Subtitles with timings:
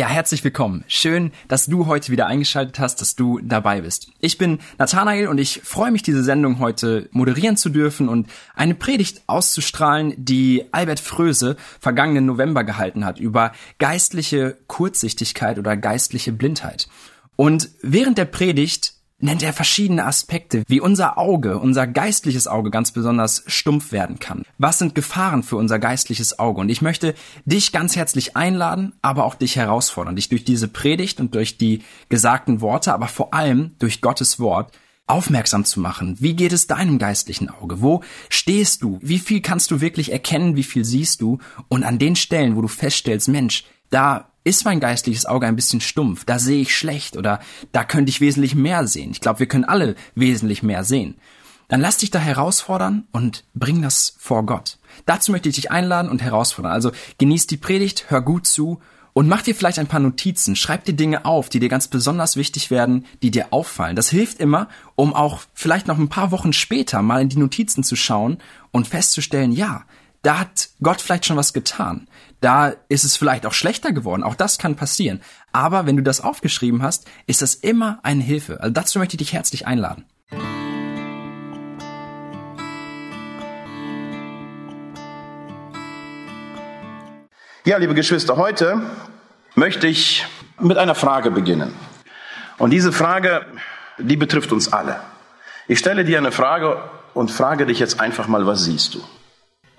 [0.00, 0.82] Ja, herzlich willkommen.
[0.88, 4.10] Schön, dass du heute wieder eingeschaltet hast, dass du dabei bist.
[4.18, 8.74] Ich bin Nathanael und ich freue mich, diese Sendung heute moderieren zu dürfen und eine
[8.74, 16.88] Predigt auszustrahlen, die Albert Fröse vergangenen November gehalten hat über geistliche Kurzsichtigkeit oder geistliche Blindheit.
[17.36, 22.92] Und während der Predigt nennt er verschiedene Aspekte, wie unser Auge, unser geistliches Auge ganz
[22.92, 24.44] besonders stumpf werden kann.
[24.58, 26.60] Was sind Gefahren für unser geistliches Auge?
[26.60, 31.20] Und ich möchte dich ganz herzlich einladen, aber auch dich herausfordern, dich durch diese Predigt
[31.20, 34.72] und durch die gesagten Worte, aber vor allem durch Gottes Wort
[35.06, 36.16] aufmerksam zu machen.
[36.20, 37.82] Wie geht es deinem geistlichen Auge?
[37.82, 38.98] Wo stehst du?
[39.02, 40.56] Wie viel kannst du wirklich erkennen?
[40.56, 41.38] Wie viel siehst du?
[41.68, 45.80] Und an den Stellen, wo du feststellst, Mensch, da ist mein geistliches Auge ein bisschen
[45.80, 47.40] stumpf, da sehe ich schlecht oder
[47.72, 49.10] da könnte ich wesentlich mehr sehen.
[49.10, 51.16] Ich glaube, wir können alle wesentlich mehr sehen.
[51.68, 54.78] Dann lass dich da herausfordern und bring das vor Gott.
[55.06, 56.72] Dazu möchte ich dich einladen und herausfordern.
[56.72, 58.80] Also genieß die Predigt, hör gut zu
[59.12, 60.56] und mach dir vielleicht ein paar Notizen.
[60.56, 63.94] Schreib dir Dinge auf, die dir ganz besonders wichtig werden, die dir auffallen.
[63.94, 67.84] Das hilft immer, um auch vielleicht noch ein paar Wochen später mal in die Notizen
[67.84, 68.38] zu schauen
[68.72, 69.84] und festzustellen, ja,
[70.22, 72.06] da hat Gott vielleicht schon was getan.
[72.40, 74.22] Da ist es vielleicht auch schlechter geworden.
[74.22, 75.20] Auch das kann passieren.
[75.52, 78.60] Aber wenn du das aufgeschrieben hast, ist das immer eine Hilfe.
[78.60, 80.06] Also dazu möchte ich dich herzlich einladen.
[87.66, 88.80] Ja, liebe Geschwister, heute
[89.54, 90.26] möchte ich
[90.58, 91.74] mit einer Frage beginnen.
[92.56, 93.44] Und diese Frage,
[93.98, 94.96] die betrifft uns alle.
[95.68, 96.82] Ich stelle dir eine Frage
[97.12, 99.04] und frage dich jetzt einfach mal, was siehst du?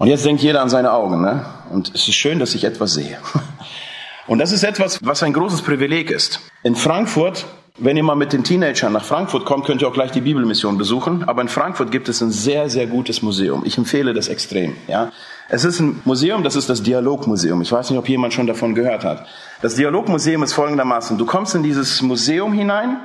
[0.01, 1.22] Und jetzt denkt jeder an seine Augen.
[1.22, 1.45] Ne?
[1.69, 3.19] Und es ist schön, dass ich etwas sehe.
[4.28, 6.39] Und das ist etwas, was ein großes Privileg ist.
[6.63, 7.45] In Frankfurt,
[7.78, 10.79] wenn ihr mal mit den Teenagern nach Frankfurt kommt, könnt ihr auch gleich die Bibelmission
[10.79, 11.29] besuchen.
[11.29, 13.61] Aber in Frankfurt gibt es ein sehr, sehr gutes Museum.
[13.63, 14.75] Ich empfehle das extrem.
[14.88, 15.11] Ja,
[15.50, 17.61] Es ist ein Museum, das ist das Dialogmuseum.
[17.61, 19.28] Ich weiß nicht, ob jemand schon davon gehört hat.
[19.61, 21.19] Das Dialogmuseum ist folgendermaßen.
[21.19, 22.97] Du kommst in dieses Museum hinein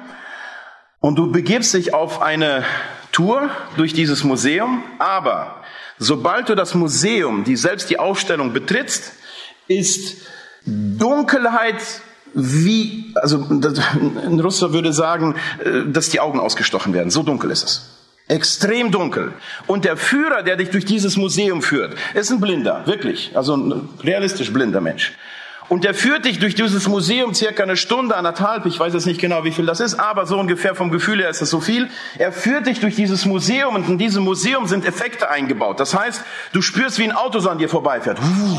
[1.01, 2.65] und du begibst dich auf eine
[3.13, 5.57] Tour durch dieses Museum, aber
[5.99, 9.13] Sobald du das Museum, die selbst die Ausstellung betrittst,
[9.69, 10.19] ist
[10.65, 11.83] Dunkelheit
[12.35, 17.11] wie, also ein Russer würde sagen, äh, dass die Augen ausgestochen werden.
[17.11, 17.91] So dunkel ist es.
[18.29, 19.33] Extrem dunkel.
[19.67, 23.31] Und der Führer, der dich durch dieses Museum führt, ist ein Blinder, wirklich.
[23.35, 25.13] Also ein realistisch blinder Mensch.
[25.69, 29.21] Und der führt dich durch dieses Museum circa eine Stunde, anderthalb, ich weiß jetzt nicht
[29.21, 31.89] genau, wie viel das ist, aber so ungefähr vom Gefühl her ist das so viel.
[32.19, 35.81] Er führt dich durch dieses Museum und in diesem Museum sind Effekte eingebaut.
[35.81, 36.23] Das heißt,
[36.53, 38.19] du spürst, wie ein Auto so an dir vorbeifährt.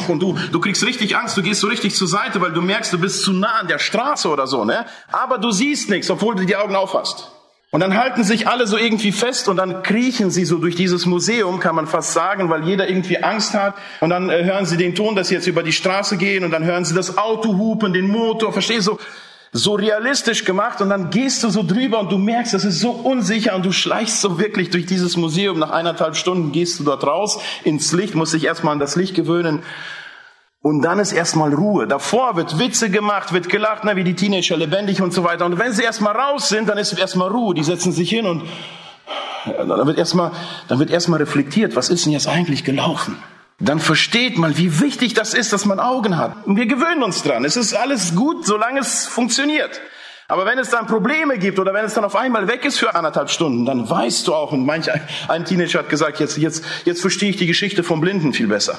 [0.10, 2.92] Und du, du kriegst richtig Angst, du gehst so richtig zur Seite, weil du merkst,
[2.92, 4.86] du bist zu nah an der Straße oder so, ne?
[5.12, 7.32] Aber du siehst nichts, obwohl du die Augen aufhast.
[7.70, 11.06] Und dann halten sich alle so irgendwie fest und dann kriechen sie so durch dieses
[11.06, 13.76] Museum, kann man fast sagen, weil jeder irgendwie Angst hat.
[14.00, 16.52] Und dann äh, hören sie den Ton, dass sie jetzt über die Straße gehen und
[16.52, 18.98] dann hören sie das Auto hupen, den Motor, verstehst du?
[19.52, 22.92] So realistisch gemacht und dann gehst du so drüber und du merkst, das ist so
[22.92, 25.60] unsicher und du schleichst so wirklich durch dieses Museum.
[25.60, 29.14] Nach eineinhalb Stunden gehst du dort raus ins Licht, musst dich erstmal an das Licht
[29.14, 29.64] gewöhnen
[30.68, 31.88] und dann ist erstmal Ruhe.
[31.88, 35.46] Davor wird Witze gemacht, wird gelacht, na, wie die Teenager lebendig und so weiter.
[35.46, 37.56] Und wenn sie erstmal raus sind, dann ist erstmal Ruhe.
[37.56, 38.44] Die setzen sich hin und
[39.46, 40.32] dann wird erstmal,
[40.68, 43.18] dann wird erstmal reflektiert, was ist denn jetzt eigentlich gelaufen?
[43.60, 46.46] Dann versteht man, wie wichtig das ist, dass man Augen hat.
[46.46, 47.46] Und wir gewöhnen uns dran.
[47.46, 49.80] Es ist alles gut, solange es funktioniert.
[50.28, 52.94] Aber wenn es dann Probleme gibt oder wenn es dann auf einmal weg ist für
[52.94, 54.90] anderthalb Stunden, dann weißt du auch, und manch
[55.30, 58.78] ein Teenager hat gesagt, jetzt, jetzt, jetzt verstehe ich die Geschichte vom Blinden viel besser.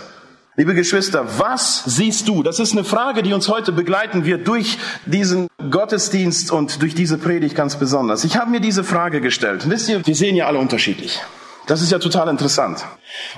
[0.59, 2.43] Liebe Geschwister, was siehst du?
[2.43, 7.17] Das ist eine Frage, die uns heute begleiten wird durch diesen Gottesdienst und durch diese
[7.17, 8.25] Predigt ganz besonders.
[8.25, 9.71] Ich habe mir diese Frage gestellt.
[9.71, 11.21] Wisst ihr, wir sehen ja alle unterschiedlich.
[11.69, 12.85] Das ist ja total interessant.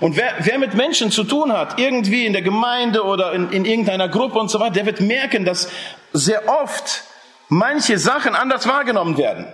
[0.01, 3.67] Und wer, wer mit Menschen zu tun hat, irgendwie in der Gemeinde oder in, in
[3.67, 5.69] irgendeiner Gruppe und so weiter, der wird merken, dass
[6.15, 7.05] sehr oft
[7.51, 9.45] manche Sachen anders wahrgenommen werden.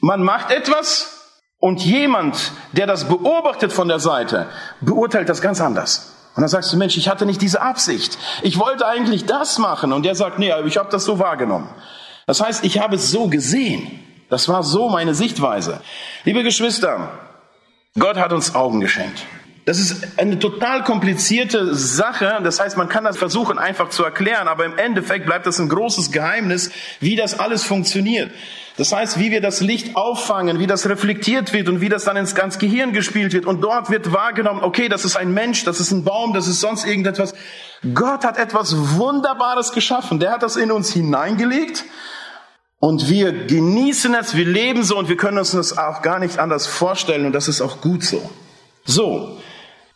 [0.00, 1.28] Man macht etwas
[1.58, 4.46] und jemand, der das beobachtet von der Seite,
[4.80, 6.11] beurteilt das ganz anders.
[6.34, 8.18] Und dann sagst du, Mensch, ich hatte nicht diese Absicht.
[8.42, 9.92] Ich wollte eigentlich das machen.
[9.92, 11.68] Und der sagt, nee, ich habe das so wahrgenommen.
[12.26, 14.00] Das heißt, ich habe es so gesehen.
[14.30, 15.80] Das war so meine Sichtweise.
[16.24, 17.10] Liebe Geschwister,
[17.98, 19.24] Gott hat uns Augen geschenkt.
[19.64, 22.40] Das ist eine total komplizierte Sache.
[22.42, 25.68] Das heißt, man kann das versuchen einfach zu erklären, aber im Endeffekt bleibt das ein
[25.68, 28.32] großes Geheimnis, wie das alles funktioniert.
[28.76, 32.16] Das heißt, wie wir das Licht auffangen, wie das reflektiert wird und wie das dann
[32.16, 33.44] ins ganz Gehirn gespielt wird.
[33.44, 36.60] Und dort wird wahrgenommen, okay, das ist ein Mensch, das ist ein Baum, das ist
[36.60, 37.34] sonst irgendetwas.
[37.94, 40.20] Gott hat etwas Wunderbares geschaffen.
[40.20, 41.84] Der hat das in uns hineingelegt.
[42.78, 46.38] Und wir genießen es, wir leben so und wir können uns das auch gar nicht
[46.38, 48.28] anders vorstellen und das ist auch gut so.
[48.84, 49.38] So,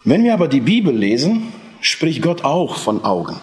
[0.05, 3.41] wenn wir aber die Bibel lesen, spricht Gott auch von Augen.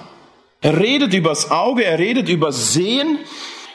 [0.62, 3.20] Er redet übers Auge, er redet über Sehen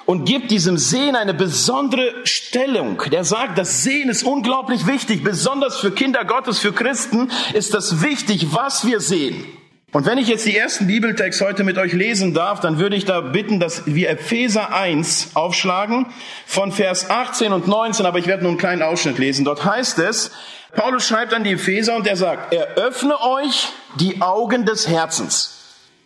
[0.08, 3.02] und gibt diesem Sehen eine besondere Stellung.
[3.12, 8.00] Der sagt, das Sehen ist unglaublich wichtig, besonders für Kinder Gottes, für Christen ist das
[8.02, 9.44] wichtig, was wir sehen.
[9.92, 13.04] Und wenn ich jetzt die ersten Bibeltext heute mit euch lesen darf, dann würde ich
[13.04, 16.06] da bitten, dass wir Epheser 1 aufschlagen
[16.46, 19.44] von Vers 18 und 19, aber ich werde nur einen kleinen Ausschnitt lesen.
[19.44, 20.30] Dort heißt es,
[20.74, 23.68] Paulus schreibt an die Epheser und er sagt, eröffne euch
[24.00, 25.57] die Augen des Herzens,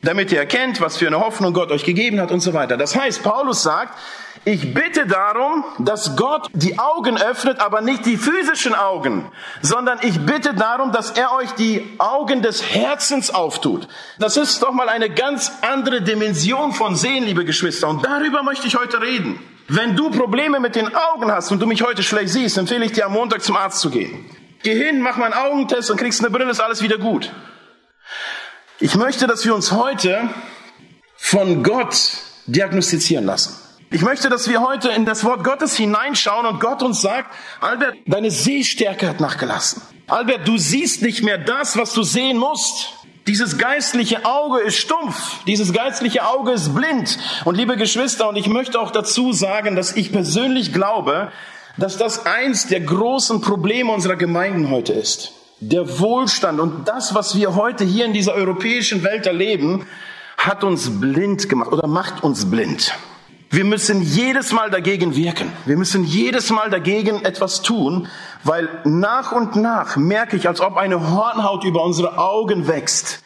[0.02, 2.76] damit ihr erkennt, was für eine Hoffnung Gott euch gegeben hat und so weiter.
[2.76, 3.96] Das heißt, Paulus sagt,
[4.44, 10.19] ich bitte darum, dass Gott die Augen öffnet, aber nicht die physischen Augen, sondern ich
[10.26, 13.87] bitte darum, dass er euch die Augen des Herzens auftut.
[14.19, 17.88] Das ist doch mal eine ganz andere Dimension von Sehen, liebe Geschwister.
[17.88, 19.38] Und darüber möchte ich heute reden.
[19.69, 22.93] Wenn du Probleme mit den Augen hast und du mich heute schlecht siehst, empfehle ich
[22.93, 24.28] dir am Montag zum Arzt zu gehen.
[24.64, 27.31] Geh hin, mach mal einen Augentest und kriegst eine Brille, ist alles wieder gut.
[28.82, 30.29] Ich möchte, dass wir uns heute
[31.14, 32.14] von Gott
[32.46, 33.56] diagnostizieren lassen.
[33.93, 37.94] Ich möchte, dass wir heute in das Wort Gottes hineinschauen und Gott uns sagt, Albert,
[38.06, 39.82] deine Sehstärke hat nachgelassen.
[40.08, 42.88] Albert, du siehst nicht mehr das, was du sehen musst.
[43.29, 47.20] Dieses geistliche Auge ist stumpf, dieses geistliche Auge ist blind.
[47.44, 51.31] Und liebe Geschwister, und ich möchte auch dazu sagen, dass ich persönlich glaube,
[51.79, 55.34] dass das eins der großen Probleme unserer Gemeinden heute ist.
[55.64, 59.87] Der Wohlstand und das, was wir heute hier in dieser europäischen Welt erleben,
[60.37, 62.93] hat uns blind gemacht oder macht uns blind.
[63.49, 65.53] Wir müssen jedes Mal dagegen wirken.
[65.64, 68.09] Wir müssen jedes Mal dagegen etwas tun,
[68.43, 73.23] weil nach und nach merke ich, als ob eine Hornhaut über unsere Augen wächst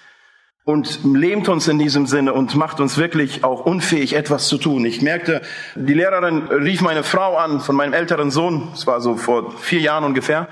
[0.66, 4.84] und lähmt uns in diesem Sinne und macht uns wirklich auch unfähig, etwas zu tun.
[4.84, 5.40] Ich merkte,
[5.74, 9.80] die Lehrerin rief meine Frau an von meinem älteren Sohn, es war so vor vier
[9.80, 10.48] Jahren ungefähr,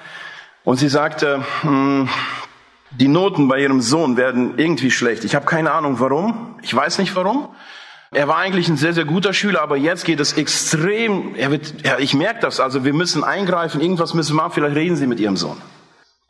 [0.65, 2.09] und sie sagte, hm,
[2.91, 5.25] die Noten bei ihrem Sohn werden irgendwie schlecht.
[5.25, 7.49] Ich habe keine Ahnung warum, ich weiß nicht warum.
[8.11, 11.85] Er war eigentlich ein sehr, sehr guter Schüler, aber jetzt geht es extrem, er wird,
[11.85, 15.09] ja, ich merke das, also wir müssen eingreifen, irgendwas müssen wir machen, vielleicht reden Sie
[15.09, 15.57] mit Ihrem Sohn.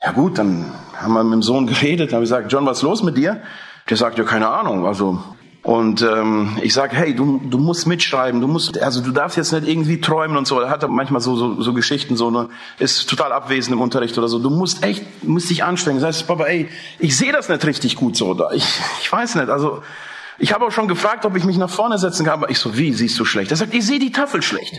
[0.02, 2.78] Ja gut, dann haben wir mit dem Sohn geredet, dann habe ich gesagt, John, was
[2.78, 3.42] ist los mit dir?
[3.88, 4.86] Der sagt, ja, keine Ahnung.
[4.86, 5.22] Also
[5.64, 9.50] und ähm, ich sage, hey, du, du musst mitschreiben, du musst, also du darfst jetzt
[9.50, 10.60] nicht irgendwie träumen und so.
[10.60, 14.28] Er hat manchmal so, so, so Geschichten, so ne, ist total abwesend im Unterricht oder
[14.28, 14.38] so.
[14.38, 16.00] Du musst echt, musst dich anstrengen.
[16.00, 16.68] Das heißt, Papa, ey,
[16.98, 18.34] ich sehe das nicht richtig gut so.
[18.34, 18.50] Da.
[18.52, 19.48] Ich, ich weiß nicht.
[19.48, 19.82] Also
[20.38, 22.34] ich habe auch schon gefragt, ob ich mich nach vorne setzen kann.
[22.34, 23.50] Aber ich so, wie siehst du schlecht?
[23.50, 24.74] Er sagt, ich sehe die Tafel schlecht.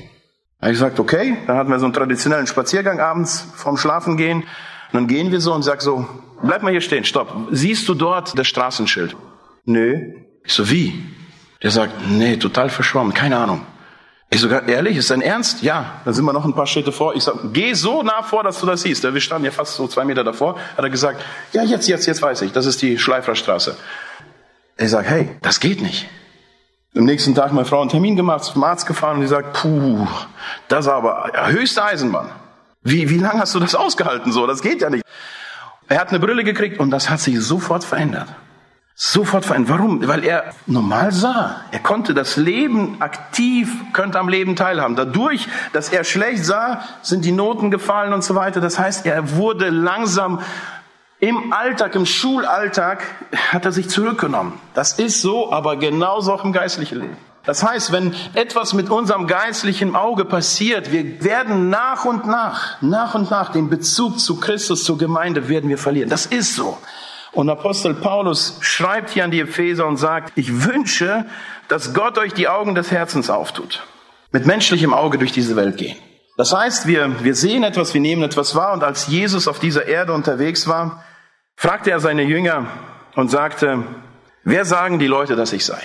[0.61, 1.35] Ich gesagt, okay.
[1.47, 4.41] Dann hatten wir so einen traditionellen Spaziergang abends vorm Schlafengehen.
[4.41, 6.05] Und dann gehen wir so und sag so,
[6.43, 7.33] bleib mal hier stehen, stopp.
[7.49, 9.17] Siehst du dort das Straßenschild?
[9.65, 10.24] Nö.
[10.45, 11.03] Ich so, wie?
[11.63, 13.65] Der sagt, nee, total verschwommen, keine Ahnung.
[14.29, 15.61] Ich so, ehrlich, ist dein Ernst?
[15.61, 16.01] Ja.
[16.03, 17.15] Dann sind wir noch ein paar Schritte vor.
[17.15, 19.03] Ich sag, geh so nah vor, dass du das siehst.
[19.03, 20.57] Wir standen ja fast so zwei Meter davor.
[20.75, 22.51] Hat er gesagt, ja, jetzt, jetzt, jetzt weiß ich.
[22.51, 23.77] Das ist die Schleiferstraße.
[24.77, 26.07] Ich sag, hey, das geht nicht.
[26.95, 30.07] Am nächsten Tag meine Frau einen Termin gemacht, zum Arzt gefahren und die sagt, puh,
[30.67, 32.29] das aber höchste Eisenbahn.
[32.83, 34.47] Wie, wie lange hast du das ausgehalten so?
[34.47, 35.03] Das geht ja nicht.
[35.87, 38.27] Er hat eine Brille gekriegt und das hat sich sofort verändert.
[38.97, 39.77] Sofort verändert.
[39.77, 40.07] Warum?
[40.07, 41.61] Weil er normal sah.
[41.71, 44.95] Er konnte das Leben aktiv, könnte am Leben teilhaben.
[44.95, 48.61] Dadurch, dass er schlecht sah, sind die Noten gefallen und so weiter.
[48.61, 50.39] Das heißt, er wurde langsam
[51.19, 53.03] im Alltag, im Schulalltag,
[53.51, 54.53] hat er sich zurückgenommen.
[54.73, 57.17] Das ist so, aber genauso auch im geistlichen Leben.
[57.43, 63.13] Das heißt, wenn etwas mit unserem geistlichen Auge passiert, wir werden nach und nach, nach
[63.13, 66.09] und nach den Bezug zu Christus, zur Gemeinde werden wir verlieren.
[66.09, 66.77] Das ist so.
[67.35, 71.25] Und Apostel Paulus schreibt hier an die Epheser und sagt, ich wünsche,
[71.67, 73.85] dass Gott euch die Augen des Herzens auftut.
[74.31, 75.97] Mit menschlichem Auge durch diese Welt gehen.
[76.37, 79.85] Das heißt, wir, wir sehen etwas, wir nehmen etwas wahr und als Jesus auf dieser
[79.85, 81.03] Erde unterwegs war,
[81.57, 82.67] fragte er seine Jünger
[83.15, 83.83] und sagte,
[84.45, 85.81] wer sagen die Leute, dass ich sei?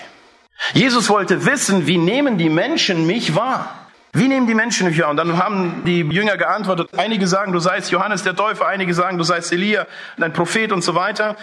[0.72, 3.89] Jesus wollte wissen, wie nehmen die Menschen mich wahr?
[4.12, 5.10] Wie nehmen die Menschen mich wahr?
[5.10, 9.18] Und dann haben die Jünger geantwortet, einige sagen, du seist Johannes der Täufer, einige sagen,
[9.18, 9.86] du seist Elia,
[10.20, 11.36] ein Prophet und so weiter.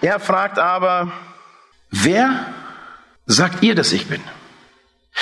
[0.00, 1.12] Er fragt aber,
[1.90, 2.46] wer
[3.26, 4.22] sagt ihr, dass ich bin?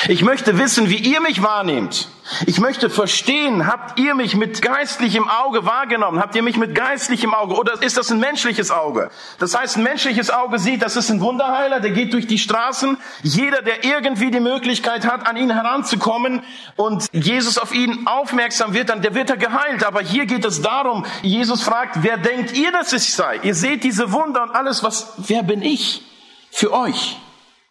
[0.08, 2.08] Ich möchte wissen, wie ihr mich wahrnehmt.
[2.46, 6.18] Ich möchte verstehen, habt ihr mich mit geistlichem Auge wahrgenommen?
[6.20, 7.54] Habt ihr mich mit geistlichem Auge?
[7.54, 9.10] Oder ist das ein menschliches Auge?
[9.38, 12.98] Das heißt, ein menschliches Auge sieht, das ist ein Wunderheiler, der geht durch die Straßen.
[13.22, 16.42] Jeder, der irgendwie die Möglichkeit hat, an ihn heranzukommen
[16.76, 19.84] und Jesus auf ihn aufmerksam wird, dann der wird er geheilt.
[19.84, 23.38] Aber hier geht es darum, Jesus fragt, wer denkt ihr, dass ich sei?
[23.42, 26.02] Ihr seht diese Wunder und alles, was, wer bin ich
[26.50, 27.16] für euch?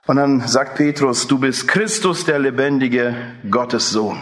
[0.05, 3.15] Und dann sagt Petrus, du bist Christus, der lebendige
[3.49, 4.19] Gottes Sohn.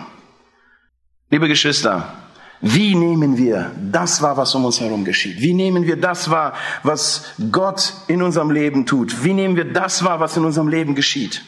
[1.31, 2.13] Liebe Geschwister,
[2.61, 5.41] wie nehmen wir das wahr, was um uns herum geschieht?
[5.41, 9.23] Wie nehmen wir das wahr, was Gott in unserem Leben tut?
[9.23, 11.43] Wie nehmen wir das wahr, was in unserem Leben geschieht?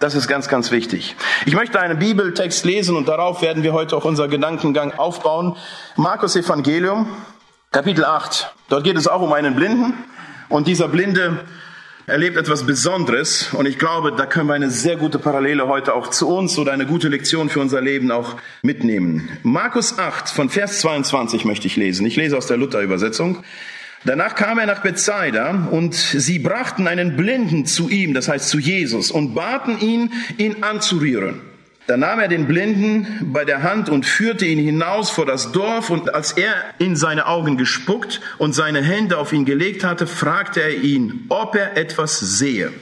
[0.00, 1.16] Das ist ganz, ganz wichtig.
[1.44, 5.56] Ich möchte einen Bibeltext lesen und darauf werden wir heute auch unser Gedankengang aufbauen.
[5.96, 7.06] Markus Evangelium,
[7.70, 8.54] Kapitel 8.
[8.70, 9.92] Dort geht es auch um einen Blinden.
[10.48, 11.44] Und dieser Blinde
[12.08, 16.08] erlebt etwas Besonderes und ich glaube, da können wir eine sehr gute Parallele heute auch
[16.08, 19.28] zu uns oder eine gute Lektion für unser Leben auch mitnehmen.
[19.42, 22.06] Markus 8 von Vers 22 möchte ich lesen.
[22.06, 23.44] Ich lese aus der Luther-Übersetzung.
[24.04, 28.58] Danach kam er nach Bethsaida und sie brachten einen Blinden zu ihm, das heißt zu
[28.58, 31.42] Jesus, und baten ihn, ihn anzurühren.
[31.88, 35.88] Da nahm er den Blinden bei der Hand und führte ihn hinaus vor das Dorf,
[35.88, 40.60] und als er in seine Augen gespuckt und seine Hände auf ihn gelegt hatte, fragte
[40.60, 42.74] er ihn, ob er etwas sehe.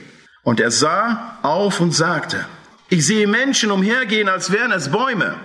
[0.42, 2.46] Und er sah auf und sagte,
[2.88, 5.36] ich sehe Menschen umhergehen, als wären es Bäume.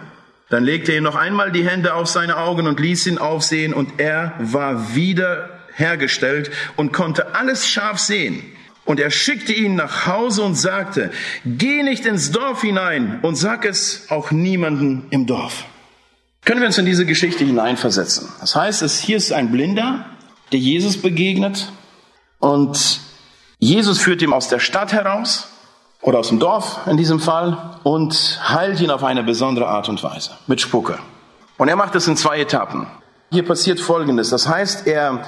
[0.49, 3.99] Dann legte er noch einmal die Hände auf seine Augen und ließ ihn aufsehen, und
[3.99, 8.41] er war wieder hergestellt und konnte alles scharf sehen.
[8.91, 11.11] Und er schickte ihn nach Hause und sagte,
[11.45, 15.63] geh nicht ins Dorf hinein und sag es auch niemanden im Dorf.
[16.43, 18.27] Können wir uns in diese Geschichte hineinversetzen?
[18.41, 20.07] Das heißt, es, hier ist ein Blinder,
[20.51, 21.71] der Jesus begegnet
[22.39, 22.99] und
[23.59, 25.47] Jesus führt ihn aus der Stadt heraus
[26.01, 30.03] oder aus dem Dorf in diesem Fall und heilt ihn auf eine besondere Art und
[30.03, 30.99] Weise mit Spucke.
[31.57, 32.87] Und er macht es in zwei Etappen.
[33.31, 34.31] Hier passiert Folgendes.
[34.31, 35.23] Das heißt, er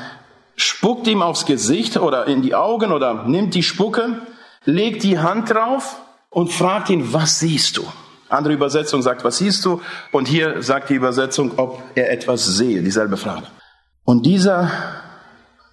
[0.55, 4.21] spuckt ihm aufs Gesicht oder in die Augen oder nimmt die Spucke,
[4.65, 7.85] legt die Hand drauf und fragt ihn, was siehst du?
[8.29, 9.81] Andere Übersetzung sagt, was siehst du?
[10.11, 13.47] Und hier sagt die Übersetzung, ob er etwas sehe, dieselbe Frage.
[14.05, 14.71] Und dieser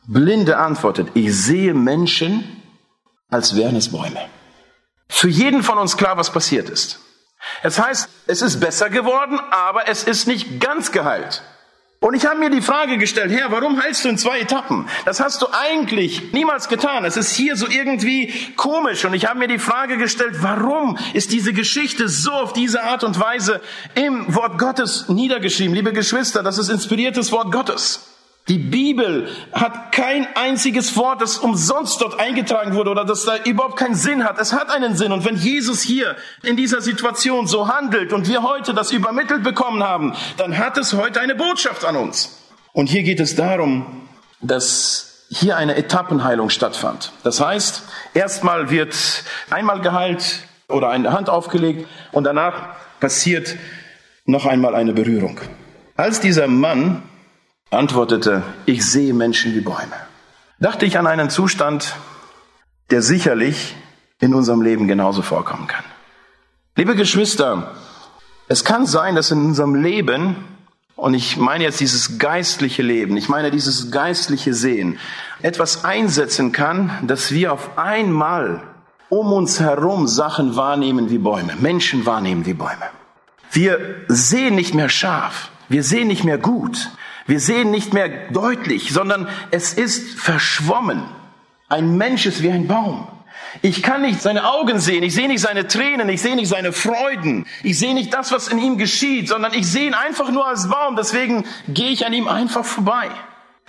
[0.07, 2.45] Blinde antwortet, ich sehe Menschen,
[3.31, 4.21] als wären es Bäume.
[5.09, 7.01] Für jeden von uns klar, was passiert ist.
[7.63, 11.43] Es heißt, es ist besser geworden, aber es ist nicht ganz geheilt.
[12.03, 14.89] Und ich habe mir die Frage gestellt, Herr, warum heilst du in zwei Etappen?
[15.05, 17.05] Das hast du eigentlich niemals getan.
[17.05, 19.05] Es ist hier so irgendwie komisch.
[19.05, 23.05] Und ich habe mir die Frage gestellt, warum ist diese Geschichte so auf diese Art
[23.05, 23.61] und Weise
[23.95, 25.75] im Wort Gottes niedergeschrieben?
[25.75, 28.01] Liebe Geschwister, das ist inspiriertes Wort Gottes.
[28.51, 33.77] Die Bibel hat kein einziges Wort, das umsonst dort eingetragen wurde oder das da überhaupt
[33.77, 34.41] keinen Sinn hat.
[34.41, 35.13] Es hat einen Sinn.
[35.13, 39.85] Und wenn Jesus hier in dieser Situation so handelt und wir heute das übermittelt bekommen
[39.85, 42.41] haben, dann hat es heute eine Botschaft an uns.
[42.73, 43.87] Und hier geht es darum,
[44.41, 47.13] dass hier eine Etappenheilung stattfand.
[47.23, 48.97] Das heißt, erstmal wird
[49.51, 53.55] einmal geheilt oder eine Hand aufgelegt und danach passiert
[54.25, 55.41] noch einmal eine Berührung.
[55.97, 57.05] Als dieser Mann
[57.71, 59.97] antwortete, ich sehe Menschen wie Bäume.
[60.59, 61.95] Dachte ich an einen Zustand,
[62.91, 63.77] der sicherlich
[64.19, 65.85] in unserem Leben genauso vorkommen kann.
[66.77, 67.75] Liebe Geschwister,
[68.49, 70.37] es kann sein, dass in unserem Leben,
[70.97, 74.99] und ich meine jetzt dieses geistliche Leben, ich meine dieses geistliche Sehen,
[75.41, 78.63] etwas einsetzen kann, dass wir auf einmal
[79.09, 82.91] um uns herum Sachen wahrnehmen wie Bäume, Menschen wahrnehmen wie Bäume.
[83.53, 86.91] Wir sehen nicht mehr scharf, wir sehen nicht mehr gut,
[87.31, 91.05] wir sehen nicht mehr deutlich, sondern es ist verschwommen.
[91.69, 93.07] Ein Mensch ist wie ein Baum.
[93.63, 96.73] Ich kann nicht seine Augen sehen, ich sehe nicht seine Tränen, ich sehe nicht seine
[96.73, 100.47] Freuden, ich sehe nicht das, was in ihm geschieht, sondern ich sehe ihn einfach nur
[100.47, 103.11] als Baum, deswegen gehe ich an ihm einfach vorbei.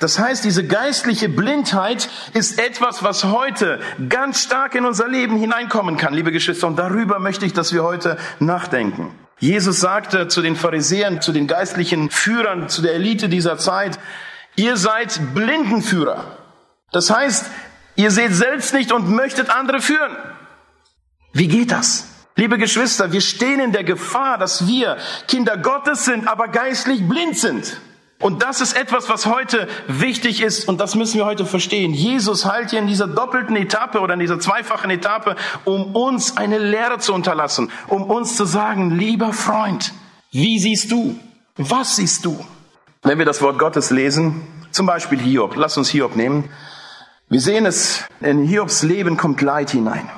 [0.02, 3.80] Das heißt, diese geistliche Blindheit ist etwas, was heute
[4.10, 7.84] ganz stark in unser Leben hineinkommen kann, liebe Geschwister, und darüber möchte ich, dass wir
[7.84, 9.14] heute nachdenken.
[9.38, 14.00] Jesus sagte zu den Pharisäern, zu den geistlichen Führern, zu der Elite dieser Zeit,
[14.56, 16.36] ihr seid Blindenführer.
[16.92, 17.46] Das heißt,
[17.96, 20.18] ihr seht selbst nicht und möchtet andere führen.
[21.32, 22.08] Wie geht das?
[22.36, 27.38] Liebe Geschwister, wir stehen in der Gefahr, dass wir Kinder Gottes sind, aber geistlich blind
[27.38, 27.78] sind.
[28.22, 31.94] Und das ist etwas, was heute wichtig ist und das müssen wir heute verstehen.
[31.94, 35.36] Jesus heilt hier in dieser doppelten Etappe oder in dieser zweifachen Etappe,
[35.66, 39.92] um uns eine Lehre zu unterlassen, um uns zu sagen, lieber Freund,
[40.32, 41.20] wie siehst du?
[41.58, 42.40] Was siehst du?
[43.02, 46.50] Wenn wir das Wort Gottes lesen, zum Beispiel Hiob, lass uns Hiob nehmen.
[47.28, 50.10] Wir sehen es, in Hiobs Leben kommt Leid hinein.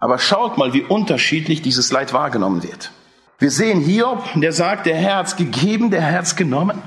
[0.00, 2.90] Aber schaut mal, wie unterschiedlich dieses Leid wahrgenommen wird.
[3.38, 6.82] Wir sehen Hiob, der sagt, der hat's gegeben, der hat's genommen.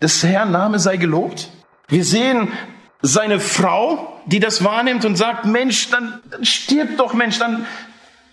[0.00, 1.48] Des Herrn Name sei gelobt.
[1.88, 2.52] Wir sehen
[3.02, 7.66] seine Frau, die das wahrnimmt und sagt, Mensch, dann, dann stirb doch, Mensch, dann,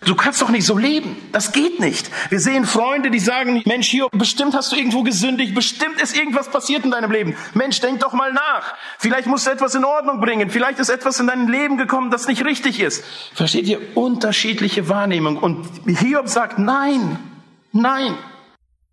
[0.01, 1.15] du kannst doch nicht so leben.
[1.31, 2.09] Das geht nicht.
[2.29, 6.49] Wir sehen Freunde, die sagen, Mensch, hier, bestimmt hast du irgendwo gesündigt, bestimmt ist irgendwas
[6.49, 7.35] passiert in deinem Leben.
[7.53, 8.75] Mensch, denk doch mal nach.
[8.97, 10.49] Vielleicht musst du etwas in Ordnung bringen.
[10.49, 13.03] Vielleicht ist etwas in deinem Leben gekommen, das nicht richtig ist.
[13.33, 13.79] Versteht ihr?
[13.95, 15.37] Unterschiedliche Wahrnehmung.
[15.37, 17.19] Und Hiob sagt, nein,
[17.71, 18.15] nein.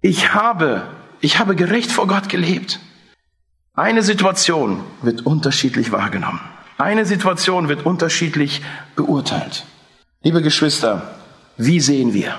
[0.01, 2.81] Ich habe, ich habe gerecht vor Gott gelebt.
[3.75, 6.41] Eine Situation wird unterschiedlich wahrgenommen.
[6.77, 8.61] Eine Situation wird unterschiedlich
[8.97, 9.65] beurteilt.
[10.23, 11.15] Liebe Geschwister,
[11.57, 12.39] wie sehen wir?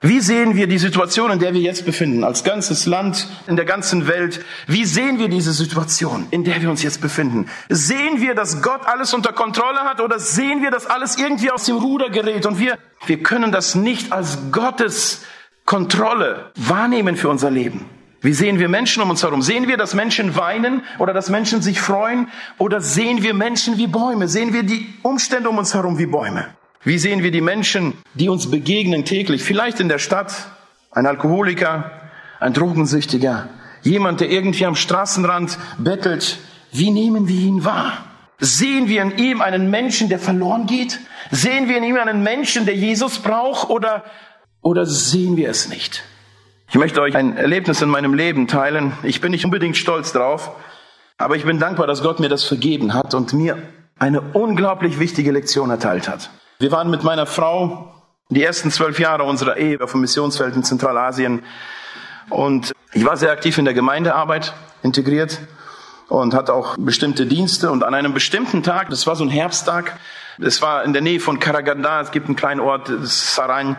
[0.00, 3.66] Wie sehen wir die Situation, in der wir jetzt befinden, als ganzes Land, in der
[3.66, 4.42] ganzen Welt?
[4.66, 7.48] Wie sehen wir diese Situation, in der wir uns jetzt befinden?
[7.68, 11.64] Sehen wir, dass Gott alles unter Kontrolle hat oder sehen wir, dass alles irgendwie aus
[11.64, 15.22] dem Ruder gerät und wir, wir können das nicht als Gottes
[15.66, 17.84] Kontrolle wahrnehmen für unser Leben?
[18.22, 19.40] Wie sehen wir Menschen um uns herum?
[19.40, 22.28] Sehen wir, dass Menschen weinen oder dass Menschen sich freuen?
[22.58, 24.28] Oder sehen wir Menschen wie Bäume?
[24.28, 26.46] Sehen wir die Umstände um uns herum wie Bäume?
[26.82, 29.42] Wie sehen wir die Menschen, die uns begegnen täglich?
[29.42, 30.32] Vielleicht in der Stadt,
[30.90, 31.90] ein Alkoholiker,
[32.40, 33.48] ein Drogensüchtiger,
[33.82, 36.38] jemand, der irgendwie am Straßenrand bettelt.
[36.72, 38.04] Wie nehmen wir ihn wahr?
[38.38, 41.00] Sehen wir in ihm einen Menschen, der verloren geht?
[41.30, 43.68] Sehen wir in ihm einen Menschen, der Jesus braucht?
[43.68, 44.04] Oder,
[44.62, 46.02] oder sehen wir es nicht?
[46.72, 48.92] Ich möchte euch ein Erlebnis in meinem Leben teilen.
[49.02, 50.52] Ich bin nicht unbedingt stolz drauf,
[51.18, 53.60] aber ich bin dankbar, dass Gott mir das vergeben hat und mir
[53.98, 56.30] eine unglaublich wichtige Lektion erteilt hat.
[56.60, 57.92] Wir waren mit meiner Frau
[58.28, 61.42] die ersten zwölf Jahre unserer Ehe auf dem Missionsfeld in Zentralasien
[62.28, 65.40] und ich war sehr aktiv in der Gemeindearbeit integriert
[66.08, 69.98] und hatte auch bestimmte Dienste und an einem bestimmten Tag, das war so ein Herbsttag,
[70.38, 73.76] das war in der Nähe von Karaganda, es gibt einen kleinen Ort, Sarain,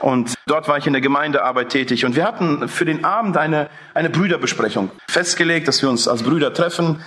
[0.00, 2.04] und dort war ich in der Gemeindearbeit tätig.
[2.04, 6.52] Und wir hatten für den Abend eine, eine Brüderbesprechung festgelegt, dass wir uns als Brüder
[6.52, 7.02] treffen.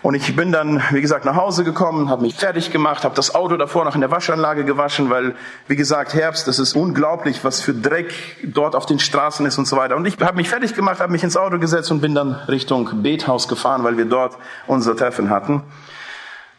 [0.00, 3.34] Und ich bin dann, wie gesagt, nach Hause gekommen, habe mich fertig gemacht, habe das
[3.34, 5.34] Auto davor noch in der Waschanlage gewaschen, weil,
[5.66, 9.66] wie gesagt, Herbst, das ist unglaublich, was für Dreck dort auf den Straßen ist und
[9.66, 9.96] so weiter.
[9.96, 13.02] Und ich habe mich fertig gemacht, habe mich ins Auto gesetzt und bin dann Richtung
[13.02, 14.36] Bethaus gefahren, weil wir dort
[14.68, 15.62] unser Treffen hatten.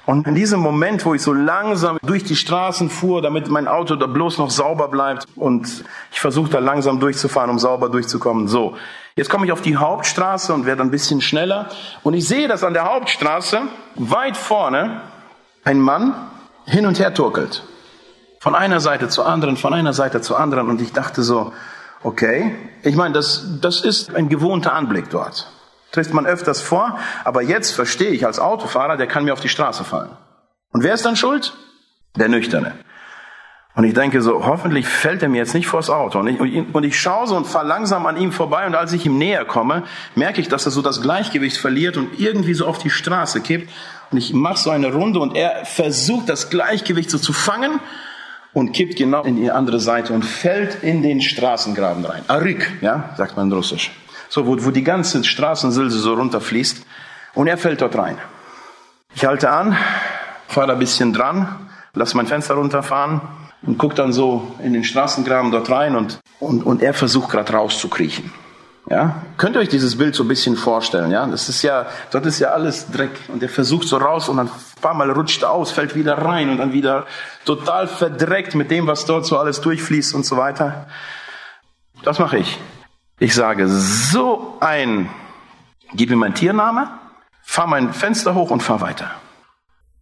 [0.10, 3.96] Und in diesem Moment, wo ich so langsam durch die Straßen fuhr, damit mein Auto
[3.96, 8.48] da bloß noch sauber bleibt und ich versuche da langsam durchzufahren, um sauber durchzukommen.
[8.48, 8.76] So,
[9.16, 11.70] jetzt komme ich auf die Hauptstraße und werde ein bisschen schneller
[12.02, 13.62] und ich sehe, dass an der Hauptstraße
[13.98, 15.02] weit vorne
[15.64, 16.16] ein Mann
[16.66, 17.64] hin und her turkelt.
[18.40, 21.54] Von einer Seite zur anderen, von einer Seite zur anderen und ich dachte so,
[22.02, 25.52] okay, ich meine, das, das ist ein gewohnter Anblick dort.
[25.92, 29.50] Trifft man öfters vor, aber jetzt verstehe ich als Autofahrer, der kann mir auf die
[29.50, 30.12] Straße fallen.
[30.72, 31.54] Und wer ist dann schuld?
[32.16, 32.74] Der Nüchterne.
[33.76, 36.20] Und ich denke so, hoffentlich fällt er mir jetzt nicht vors Auto.
[36.20, 39.06] Und ich, und ich schaue so und fahre langsam an ihm vorbei und als ich
[39.06, 39.84] ihm näher komme,
[40.16, 43.70] merke ich, dass er so das Gleichgewicht verliert und irgendwie so auf die Straße kippt.
[44.12, 47.80] Und ich mache so eine Runde und er versucht das Gleichgewicht so zu fangen
[48.54, 52.24] und kippt genau in die andere Seite und fällt in den Straßengraben rein.
[52.28, 53.92] Arik, ja, sagt man in Russisch
[54.30, 56.86] so wo, wo die ganze Straßensilse so runterfließt.
[57.34, 58.18] Und er fällt dort rein.
[59.16, 59.76] Ich halte an,
[60.48, 63.22] fahre ein bisschen dran, lass mein Fenster runterfahren
[63.64, 67.52] und guck dann so in den Straßengraben dort rein und, und, und er versucht gerade
[67.52, 68.32] rauszukriechen.
[68.90, 71.12] Ja, könnt ihr euch dieses Bild so ein bisschen vorstellen?
[71.12, 74.38] Ja, das ist ja, dort ist ja alles Dreck und er versucht so raus und
[74.38, 77.06] dann ein paar Mal rutscht er aus, fällt wieder rein und dann wieder
[77.46, 80.88] total verdreckt mit dem, was dort so alles durchfließt und so weiter.
[82.04, 82.58] Das mache ich.
[83.20, 85.10] Ich sage, so ein,
[85.94, 86.90] gib mir meinen Tiername,
[87.44, 89.12] fahr mein Fenster hoch und fahr weiter.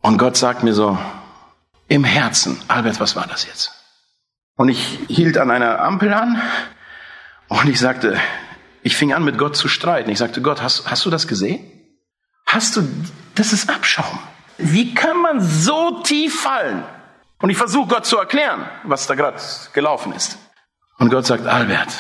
[0.02, 0.98] Und Gott sagt mir so,
[1.88, 3.74] im Herzen, Albert, was war das jetzt?
[4.56, 6.42] Und ich hielt an einer Ampel an
[7.48, 8.20] und ich sagte,
[8.84, 10.10] ich fing an mit Gott zu streiten.
[10.10, 11.60] Ich sagte, Gott, hast, hast du das gesehen?
[12.46, 12.88] Hast du,
[13.36, 14.20] das ist Abschaum.
[14.58, 16.84] Wie kann man so tief fallen?
[17.40, 19.42] Und ich versuche Gott zu erklären, was da gerade
[19.74, 20.38] gelaufen ist.
[20.98, 21.94] Und Gott sagt, Albert,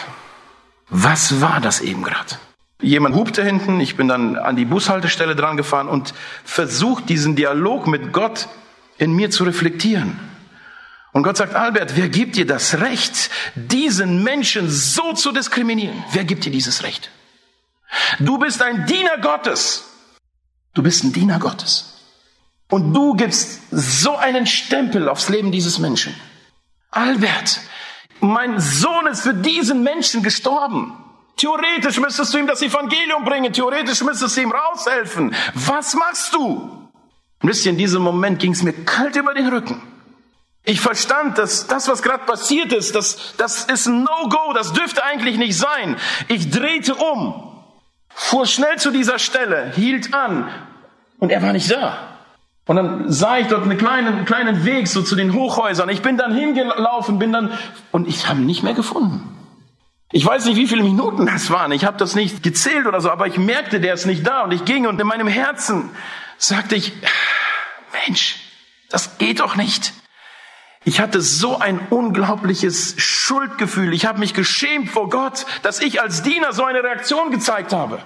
[0.89, 2.35] was war das eben gerade?
[2.81, 7.87] Jemand hupte hinten, ich bin dann an die Bushaltestelle dran gefahren und versucht diesen Dialog
[7.87, 8.47] mit Gott
[8.97, 10.19] in mir zu reflektieren.
[11.11, 16.03] Und Gott sagt, Albert, wer gibt dir das Recht, diesen Menschen so zu diskriminieren?
[16.11, 17.09] Wer gibt dir dieses Recht?
[18.19, 19.85] Du bist ein Diener Gottes.
[20.73, 22.03] Du bist ein Diener Gottes.
[22.69, 26.13] Und du gibst so einen Stempel aufs Leben dieses Menschen.
[26.91, 27.61] Albert,
[28.19, 30.93] mein Sohn ist für diesen Menschen gestorben.
[31.37, 35.35] Theoretisch müsstest du ihm das Evangelium bringen, theoretisch müsstest du ihm raushelfen.
[35.53, 36.89] Was machst du?
[37.41, 39.81] Und wisst in diesem Moment ging es mir kalt über den Rücken.
[40.63, 45.03] Ich verstand, dass das, was gerade passiert ist, das, das ist ein No-Go, das dürfte
[45.03, 45.95] eigentlich nicht sein.
[46.27, 47.63] Ich drehte um,
[48.09, 50.51] fuhr schnell zu dieser Stelle, hielt an
[51.19, 52.16] und er war nicht da.
[52.67, 55.87] Und dann sah ich dort einen kleinen, einen kleinen Weg so zu den Hochhäusern.
[55.89, 57.57] Ich bin dann hingelaufen, bin dann
[57.91, 59.37] und ich habe ihn nicht mehr gefunden.
[60.11, 61.71] Ich weiß nicht, wie viele Minuten das waren.
[61.71, 64.41] Ich habe das nicht gezählt oder so, aber ich merkte, der ist nicht da.
[64.41, 65.89] Und ich ging und in meinem Herzen
[66.37, 66.93] sagte ich,
[68.05, 68.37] Mensch,
[68.89, 69.93] das geht doch nicht.
[70.83, 73.93] Ich hatte so ein unglaubliches Schuldgefühl.
[73.93, 77.99] Ich habe mich geschämt vor Gott, dass ich als Diener so eine Reaktion gezeigt habe.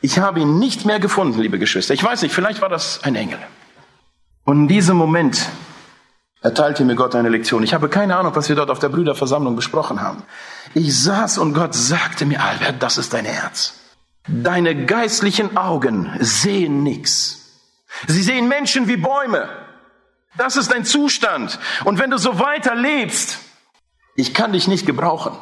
[0.00, 1.94] Ich habe ihn nicht mehr gefunden, liebe Geschwister.
[1.94, 3.38] Ich weiß nicht, vielleicht war das ein Engel.
[4.44, 5.48] Und in diesem Moment
[6.42, 7.62] erteilte mir Gott eine Lektion.
[7.62, 10.22] Ich habe keine Ahnung, was wir dort auf der Brüderversammlung besprochen haben.
[10.74, 13.80] Ich saß und Gott sagte mir, Albert, das ist dein Herz.
[14.28, 17.40] Deine geistlichen Augen sehen nichts.
[18.06, 19.48] Sie sehen Menschen wie Bäume.
[20.36, 21.58] Das ist dein Zustand.
[21.84, 23.38] Und wenn du so weiter lebst,
[24.16, 25.32] ich kann dich nicht gebrauchen.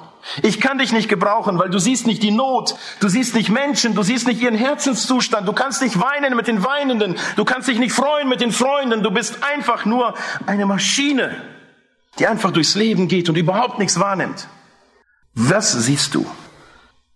[0.42, 3.94] Ich kann dich nicht gebrauchen, weil du siehst nicht die Not, du siehst nicht Menschen,
[3.94, 7.78] du siehst nicht ihren Herzenszustand, du kannst nicht weinen mit den Weinenden, du kannst dich
[7.78, 10.14] nicht freuen mit den Freunden, du bist einfach nur
[10.46, 11.36] eine Maschine,
[12.18, 14.48] die einfach durchs Leben geht und überhaupt nichts wahrnimmt.
[15.34, 16.26] Was siehst du?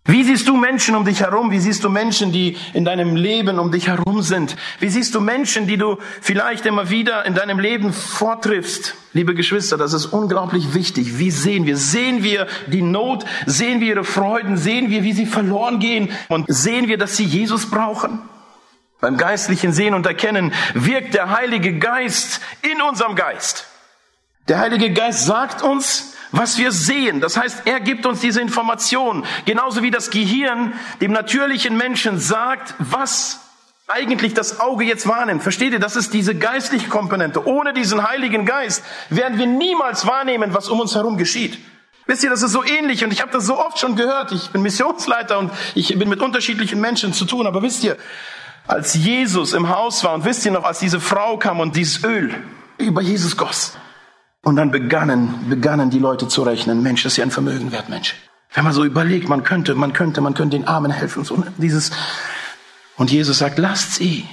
[0.06, 1.50] Wie siehst du Menschen um dich herum?
[1.50, 4.56] Wie siehst du Menschen, die in deinem Leben um dich herum sind?
[4.78, 8.94] Wie siehst du Menschen, die du vielleicht immer wieder in deinem Leben vortriffst?
[9.12, 11.18] Liebe Geschwister, das ist unglaublich wichtig.
[11.18, 11.76] Wie sehen wir?
[11.76, 13.24] Sehen wir die Not?
[13.46, 14.56] Sehen wir ihre Freuden?
[14.56, 16.10] Sehen wir, wie sie verloren gehen?
[16.28, 18.20] Und sehen wir, dass sie Jesus brauchen?
[19.00, 23.66] Beim geistlichen Sehen und Erkennen wirkt der Heilige Geist in unserem Geist.
[24.48, 27.20] Der Heilige Geist sagt uns, was wir sehen.
[27.20, 32.74] Das heißt, er gibt uns diese Information, genauso wie das Gehirn dem natürlichen Menschen sagt,
[32.78, 33.40] was
[33.88, 35.42] eigentlich das Auge jetzt wahrnimmt.
[35.42, 35.78] Versteht ihr?
[35.78, 37.46] Das ist diese geistliche Komponente.
[37.46, 41.58] Ohne diesen Heiligen Geist werden wir niemals wahrnehmen, was um uns herum geschieht.
[42.06, 44.32] Wisst ihr, das ist so ähnlich und ich habe das so oft schon gehört.
[44.32, 47.46] Ich bin Missionsleiter und ich bin mit unterschiedlichen Menschen zu tun.
[47.46, 47.96] Aber wisst ihr,
[48.66, 52.04] als Jesus im Haus war und wisst ihr noch, als diese Frau kam und dieses
[52.04, 52.34] Öl
[52.78, 53.76] über Jesus goss,
[54.46, 57.88] und dann begannen, begannen die Leute zu rechnen, Mensch, das ist ja ein Vermögen wert,
[57.88, 58.14] Mensch.
[58.54, 61.24] Wenn man so überlegt, man könnte, man könnte, man könnte den Armen helfen.
[61.24, 61.90] So dieses,
[62.96, 64.24] und Jesus sagt, lasst sie,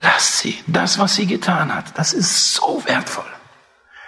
[0.00, 0.54] lasst sie.
[0.68, 3.24] Das, was sie getan hat, das ist so wertvoll.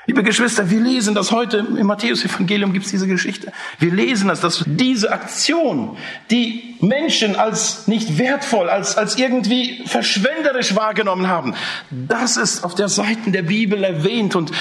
[0.07, 3.52] Liebe Geschwister, wir lesen das heute im Matthäus-Evangelium gibt es diese Geschichte.
[3.81, 5.96] Wir lesen das, dass diese Aktion,
[6.31, 11.55] die Menschen als nicht wertvoll, als, als irgendwie verschwenderisch wahrgenommen haben,
[11.90, 14.52] das ist auf der Seite der Bibel erwähnt und,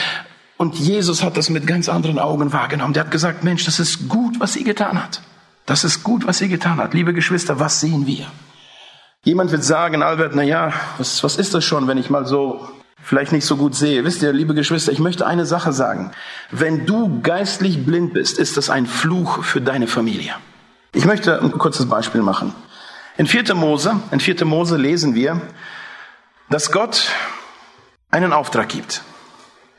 [0.62, 2.94] und Jesus hat das mit ganz anderen Augen wahrgenommen.
[2.94, 5.24] Der hat gesagt, Mensch, das ist gut, was sie getan hat.
[5.66, 6.94] Das ist gut, was sie getan hat.
[6.94, 8.28] Liebe Geschwister, was sehen wir?
[9.24, 12.70] Jemand wird sagen, Albert, na ja, was, was ist das schon, wenn ich mal so
[13.02, 14.06] vielleicht nicht so gut sehe?
[14.06, 16.12] Wisst ihr, liebe Geschwister, ich möchte eine Sache sagen.
[16.52, 20.36] Wenn du geistlich blind bist, ist das ein Fluch für deine Familie.
[20.94, 22.54] Ich möchte ein kurzes Beispiel machen.
[23.18, 23.56] In 4.
[23.56, 24.46] Mose, in 4.
[24.46, 25.42] Mose lesen wir,
[26.52, 27.10] dass Gott
[28.12, 29.02] einen Auftrag gibt.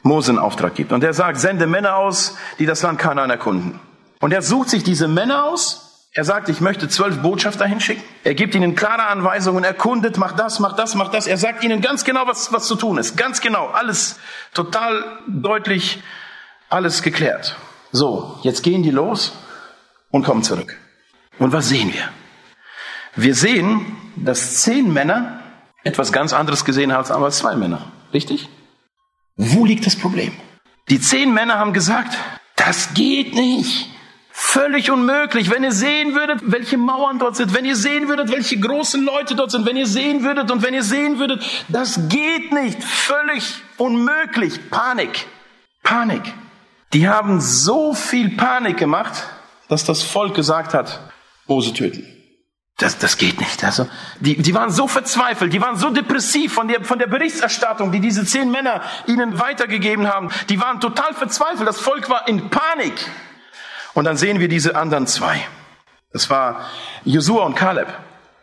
[0.03, 0.93] Mose einen Auftrag gibt.
[0.93, 3.81] Und er sagt, sende Männer aus, die das Land Kanaan erkunden.
[4.21, 6.09] Und er sucht sich diese Männer aus.
[6.15, 8.05] Er sagt, ich möchte zwölf Botschafter hinschicken.
[8.23, 11.27] Er gibt ihnen klare Anweisungen, erkundet, macht das, macht das, macht das.
[11.27, 13.17] Er sagt ihnen ganz genau, was, was zu tun ist.
[13.17, 13.69] Ganz genau.
[13.69, 14.19] Alles
[14.53, 16.03] total deutlich,
[16.69, 17.57] alles geklärt.
[17.93, 19.33] So, jetzt gehen die los
[20.11, 20.79] und kommen zurück.
[21.39, 22.09] Und was sehen wir?
[23.17, 25.41] Wir sehen, dass zehn Männer
[25.83, 27.87] etwas ganz anderes gesehen haben als zwei Männer.
[28.13, 28.49] Richtig?
[29.37, 30.33] Wo liegt das Problem?
[30.89, 32.17] Die zehn Männer haben gesagt,
[32.57, 33.89] das geht nicht.
[34.31, 35.51] Völlig unmöglich.
[35.51, 39.35] Wenn ihr sehen würdet, welche Mauern dort sind, wenn ihr sehen würdet, welche großen Leute
[39.35, 42.83] dort sind, wenn ihr sehen würdet und wenn ihr sehen würdet, das geht nicht.
[42.83, 44.71] Völlig unmöglich.
[44.71, 45.27] Panik.
[45.83, 46.23] Panik.
[46.93, 49.13] Die haben so viel Panik gemacht,
[49.69, 51.01] dass das Volk gesagt hat,
[51.47, 52.07] Mose töten.
[52.83, 53.63] Das, das geht nicht.
[53.63, 57.93] Also, die, die waren so verzweifelt, die waren so depressiv von der, von der Berichterstattung,
[57.93, 60.31] die diese zehn Männer ihnen weitergegeben haben.
[60.49, 61.69] Die waren total verzweifelt.
[61.69, 62.95] Das Volk war in Panik.
[63.95, 65.47] Und dann sehen wir diese anderen zwei.
[66.13, 66.63] Das war
[67.05, 67.87] Josua und Kaleb.